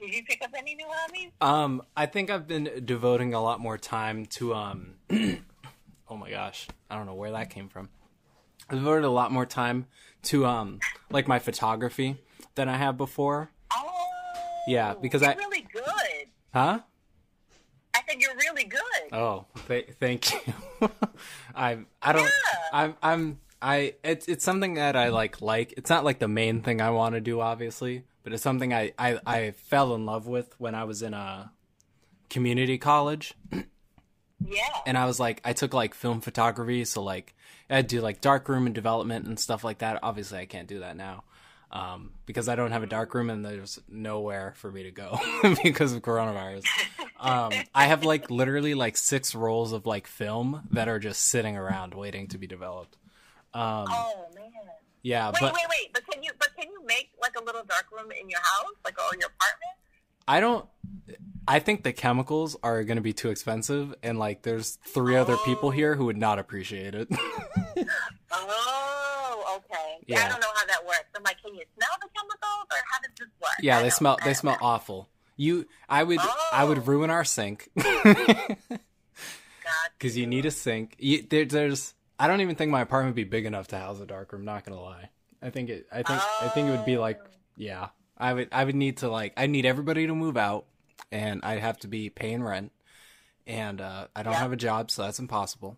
[0.00, 1.30] Did you pick up any new hobbies?
[1.40, 4.94] Um, I think I've been devoting a lot more time to um.
[6.08, 7.90] oh my gosh, I don't know where that came from.
[8.68, 9.86] I've devoted a lot more time
[10.28, 10.80] to um,
[11.10, 12.16] like my photography
[12.54, 13.50] than I have before.
[13.72, 13.90] Oh,
[14.66, 16.28] yeah, because I really good.
[16.52, 16.80] Huh?
[17.94, 19.12] I said you're really good.
[19.12, 20.54] Oh, th- thank you.
[21.54, 22.24] I I don't.
[22.24, 22.60] Yeah.
[22.72, 23.94] I'm I'm I.
[24.04, 25.40] It's it's something that I like.
[25.40, 28.72] Like it's not like the main thing I want to do, obviously, but it's something
[28.74, 31.52] I I I fell in love with when I was in a
[32.28, 33.34] community college.
[34.40, 34.62] Yeah.
[34.86, 37.34] And I was like, I took like film photography, so like
[37.70, 39.98] I'd do like darkroom and development and stuff like that.
[40.02, 41.24] Obviously, I can't do that now
[41.70, 45.18] um, because I don't have a dark room and there's nowhere for me to go
[45.62, 46.64] because of coronavirus.
[47.20, 51.56] Um, I have like literally like six rolls of like film that are just sitting
[51.56, 52.96] around waiting to be developed.
[53.54, 54.50] Um, oh man.
[55.02, 55.92] Yeah, wait, but wait, wait.
[55.92, 58.74] But can you but can you make like a little dark room in your house,
[58.84, 59.76] like or your apartment?
[60.28, 60.66] I don't.
[61.48, 65.22] I think the chemicals are going to be too expensive, and like there's three oh.
[65.22, 67.08] other people here who would not appreciate it.
[68.30, 69.96] oh, okay.
[70.06, 70.26] Yeah.
[70.26, 71.06] I don't know how that works.
[71.16, 73.50] I'm like, can you smell the chemicals, or how does this work?
[73.62, 74.18] Yeah, they smell.
[74.22, 74.66] They smell know.
[74.66, 75.08] awful.
[75.38, 76.48] You, I would, oh.
[76.52, 76.82] I would oh.
[76.82, 77.70] ruin our sink.
[79.98, 80.96] Because you need a sink.
[80.98, 81.94] You, there, there's.
[82.18, 84.44] I don't even think my apartment would be big enough to house a dark room.
[84.44, 85.10] Not gonna lie.
[85.42, 85.86] I think it.
[85.90, 86.20] I think.
[86.22, 86.38] Oh.
[86.42, 87.18] I think it would be like.
[87.20, 87.28] Oh.
[87.56, 87.88] Yeah.
[88.18, 88.48] I would.
[88.52, 89.32] I would need to like.
[89.36, 90.66] I need everybody to move out,
[91.10, 92.72] and I'd have to be paying rent,
[93.46, 94.40] and uh, I don't yeah.
[94.40, 95.76] have a job, so that's impossible.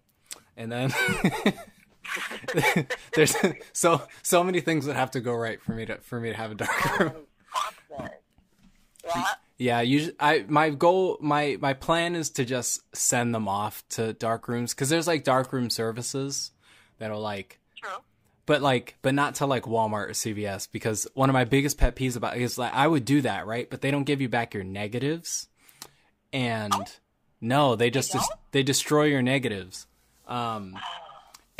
[0.56, 0.92] And then.
[3.14, 3.36] there's
[3.72, 6.36] so so many things that have to go right for me to for me to
[6.36, 7.12] have a dark room.
[9.04, 9.24] Yeah.
[9.58, 14.14] Yeah, usually I my goal my my plan is to just send them off to
[14.14, 16.52] dark rooms because there's like dark room services
[16.98, 17.90] that'll like True.
[18.50, 21.94] But like but not to like Walmart or CVS because one of my biggest pet
[21.94, 23.70] peeves about is like I would do that right?
[23.70, 25.46] But they don't give you back your negatives.
[26.32, 26.84] And oh.
[27.40, 29.86] no they just they, des- they destroy your negatives.
[30.26, 30.76] Um,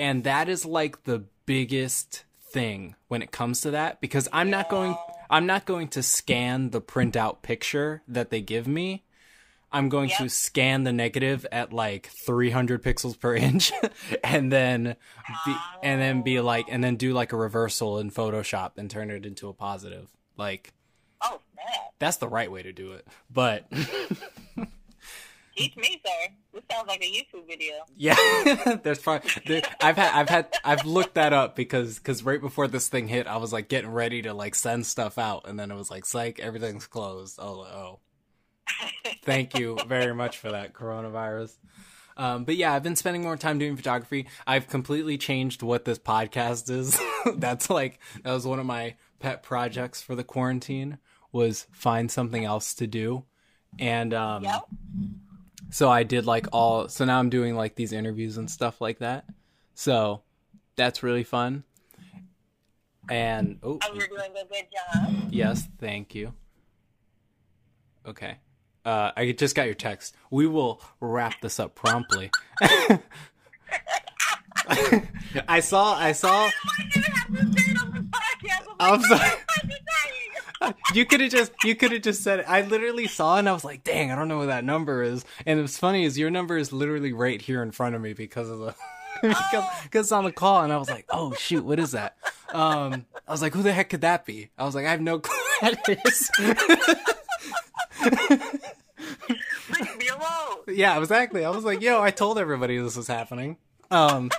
[0.01, 4.69] and that is like the biggest thing when it comes to that because I'm not
[4.69, 4.97] going
[5.31, 9.05] I'm not going to scan the printout picture that they give me.
[9.73, 13.73] I'm going to scan the negative at like 300 pixels per inch
[14.25, 14.97] and then
[15.47, 19.11] be, and then be like and then do like a reversal in Photoshop and turn
[19.11, 20.09] it into a positive.
[20.37, 20.73] Like
[21.23, 21.93] Oh, snap.
[21.99, 23.07] that's the right way to do it.
[23.31, 23.71] But
[25.57, 26.33] Teach me, sir.
[26.55, 27.75] This sounds like a YouTube video.
[27.97, 32.41] Yeah, there's probably there, I've had I've had I've looked that up because because right
[32.41, 35.59] before this thing hit, I was like getting ready to like send stuff out, and
[35.61, 37.39] then it was like psych, everything's closed.
[37.41, 37.99] Oh, oh.
[39.23, 41.53] Thank you very much for that coronavirus.
[42.17, 44.27] Um, but yeah, I've been spending more time doing photography.
[44.47, 47.01] I've completely changed what this podcast is.
[47.37, 50.99] That's like that was one of my pet projects for the quarantine
[51.33, 53.25] was find something else to do,
[53.79, 54.63] and um, Yep.
[55.71, 58.99] so I did like all so now I'm doing like these interviews and stuff like
[58.99, 59.25] that.
[59.75, 60.23] So
[60.77, 61.65] that's really fun.
[63.09, 65.15] And oh And you're doing a good job.
[65.31, 66.35] yes, thank you.
[68.07, 68.39] Okay.
[68.85, 70.15] Uh I just got your text.
[70.31, 72.31] We will wrap this up promptly.
[75.49, 76.53] I saw I saw I
[76.93, 78.67] didn't have to say it on the podcast.
[78.79, 79.19] I'm sorry.
[79.19, 80.31] "Why am I dying?"
[80.95, 82.45] you could have just you could have just said it.
[82.49, 85.03] I literally saw it and I was like, dang, I don't know what that number
[85.03, 85.25] is.
[85.47, 88.49] And what's funny is your number is literally right here in front of me because
[88.51, 88.75] of the
[89.23, 92.17] because, because it's on the call and I was like, oh shoot, what is that?
[92.53, 94.51] Um I was like, who the heck could that be?
[94.59, 96.31] I was like, I have no clue who that is.
[98.03, 100.59] Leave me alone.
[100.69, 101.45] yeah, exactly.
[101.45, 103.57] I was like, yo, I told everybody this was happening.
[103.91, 104.31] Um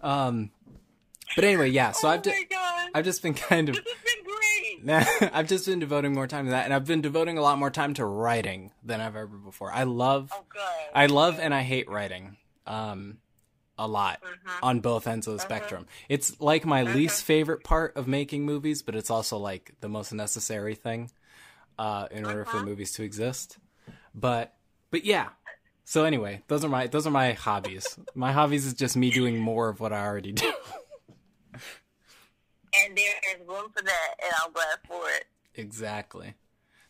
[0.00, 0.50] um
[1.36, 2.36] but anyway, yeah, so oh I've just
[2.94, 5.30] I've just been kind of This has been great.
[5.34, 7.70] I've just been devoting more time to that, and I've been devoting a lot more
[7.70, 9.70] time to writing than I've ever before.
[9.72, 10.42] I love, Oh.
[10.94, 12.36] I love, and I hate writing,
[12.66, 13.18] um,
[13.78, 14.50] a lot Mhm.
[14.62, 15.86] on both ends of the spectrum.
[16.08, 20.12] It's like my least favorite part of making movies, but it's also like the most
[20.12, 21.10] necessary thing,
[21.80, 22.66] uh, in order for Uh-huh.
[22.66, 23.58] movies to exist.
[24.14, 24.54] But,
[24.92, 25.28] but yeah.
[25.84, 27.98] So anyway, those are my those are my hobbies.
[28.14, 30.52] my hobbies is just me doing more of what I already do.
[32.84, 35.24] And there is room for that, and I'm glad for it.
[35.54, 36.34] exactly.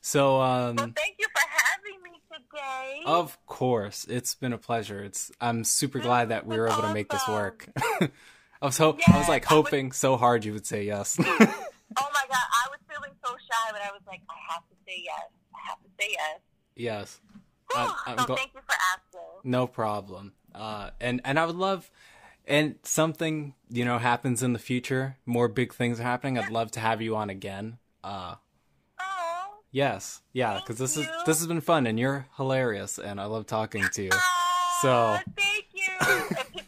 [0.03, 0.77] So um.
[0.77, 3.03] Well, thank you for having me today.
[3.07, 5.03] Of course, it's been a pleasure.
[5.03, 7.67] It's I'm super glad that we were able to make this work.
[8.61, 10.85] I was ho- I was like Yes, I was- hoping so hard you would say
[10.85, 11.19] yes.
[11.99, 14.75] Oh my God, I was feeling so shy, but I was like, I have to
[14.87, 15.27] say yes.
[15.55, 16.41] I have to say yes.
[16.77, 17.21] yes,
[17.75, 19.21] I'm- I'm so go- thank you for asking.
[19.51, 20.35] no problem.
[20.55, 21.91] Uh, and and I would love,
[22.47, 25.17] and something you know happens in the future.
[25.27, 26.39] More big things are happening.
[26.39, 27.79] I'd love to have you on again.
[28.03, 28.37] Uh,
[29.01, 33.25] Oh, yes, yeah, because this is this has been fun, and you're hilarious, and I
[33.27, 34.11] love talking to you.
[34.13, 36.60] oh So- thank you.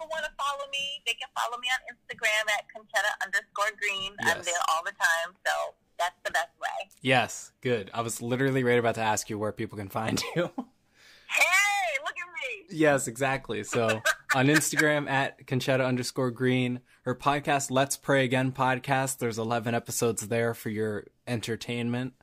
[0.73, 4.13] Me, they can follow me on Instagram at Conchetta underscore Green.
[4.23, 6.91] I'm there all the time, so that's the best way.
[7.01, 7.91] Yes, good.
[7.95, 10.51] I was literally right about to ask you where people can find you.
[11.29, 12.29] Hey, look at
[12.71, 12.77] me.
[12.77, 13.63] Yes, exactly.
[13.65, 14.03] So
[14.35, 16.81] on Instagram at Conchetta underscore green.
[17.03, 19.19] Her podcast, Let's Pray Again podcast.
[19.19, 22.15] There's 11 episodes there for your entertainment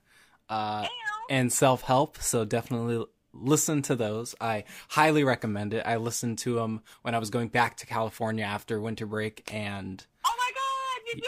[0.50, 0.86] uh,
[1.30, 2.18] and self help.
[2.22, 4.36] So definitely listen to those.
[4.42, 5.84] I highly recommend it.
[5.86, 9.50] I listened to them when I was going back to California after winter break.
[9.54, 11.26] And Oh my God, you did?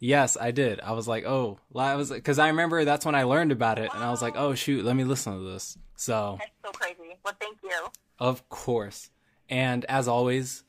[0.00, 0.80] yes, I did.
[0.80, 3.90] I was like, oh, I was because I remember that's when I learned about it.
[3.94, 5.78] And I was like, oh, shoot, let me listen to this.
[5.96, 6.36] So.
[6.38, 7.16] That's so crazy.
[7.24, 7.70] Well, thank you.
[8.18, 9.10] Of course.
[9.48, 10.64] And as always,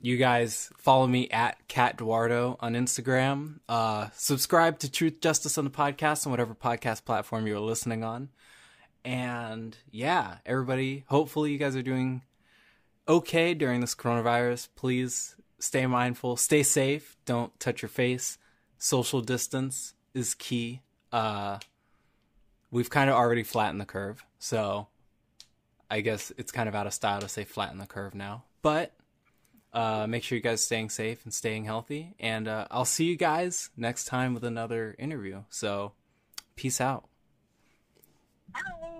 [0.00, 3.60] you guys follow me at Cat Duardo on Instagram.
[3.68, 8.28] Uh, subscribe to Truth Justice on the podcast on whatever podcast platform you're listening on.
[9.04, 12.22] And yeah, everybody, hopefully you guys are doing
[13.08, 14.68] okay during this coronavirus.
[14.76, 18.38] Please stay mindful, stay safe, don't touch your face.
[18.78, 20.82] Social distance is key.
[21.10, 21.58] Uh,
[22.70, 24.88] we've kind of already flattened the curve, so
[25.90, 28.44] I guess it's kind of out of style to say flatten the curve now.
[28.62, 28.92] But
[29.72, 32.14] uh, make sure you guys staying safe and staying healthy.
[32.18, 35.42] And uh, I'll see you guys next time with another interview.
[35.48, 35.92] So
[36.56, 37.08] peace out.
[38.52, 38.91] Bye.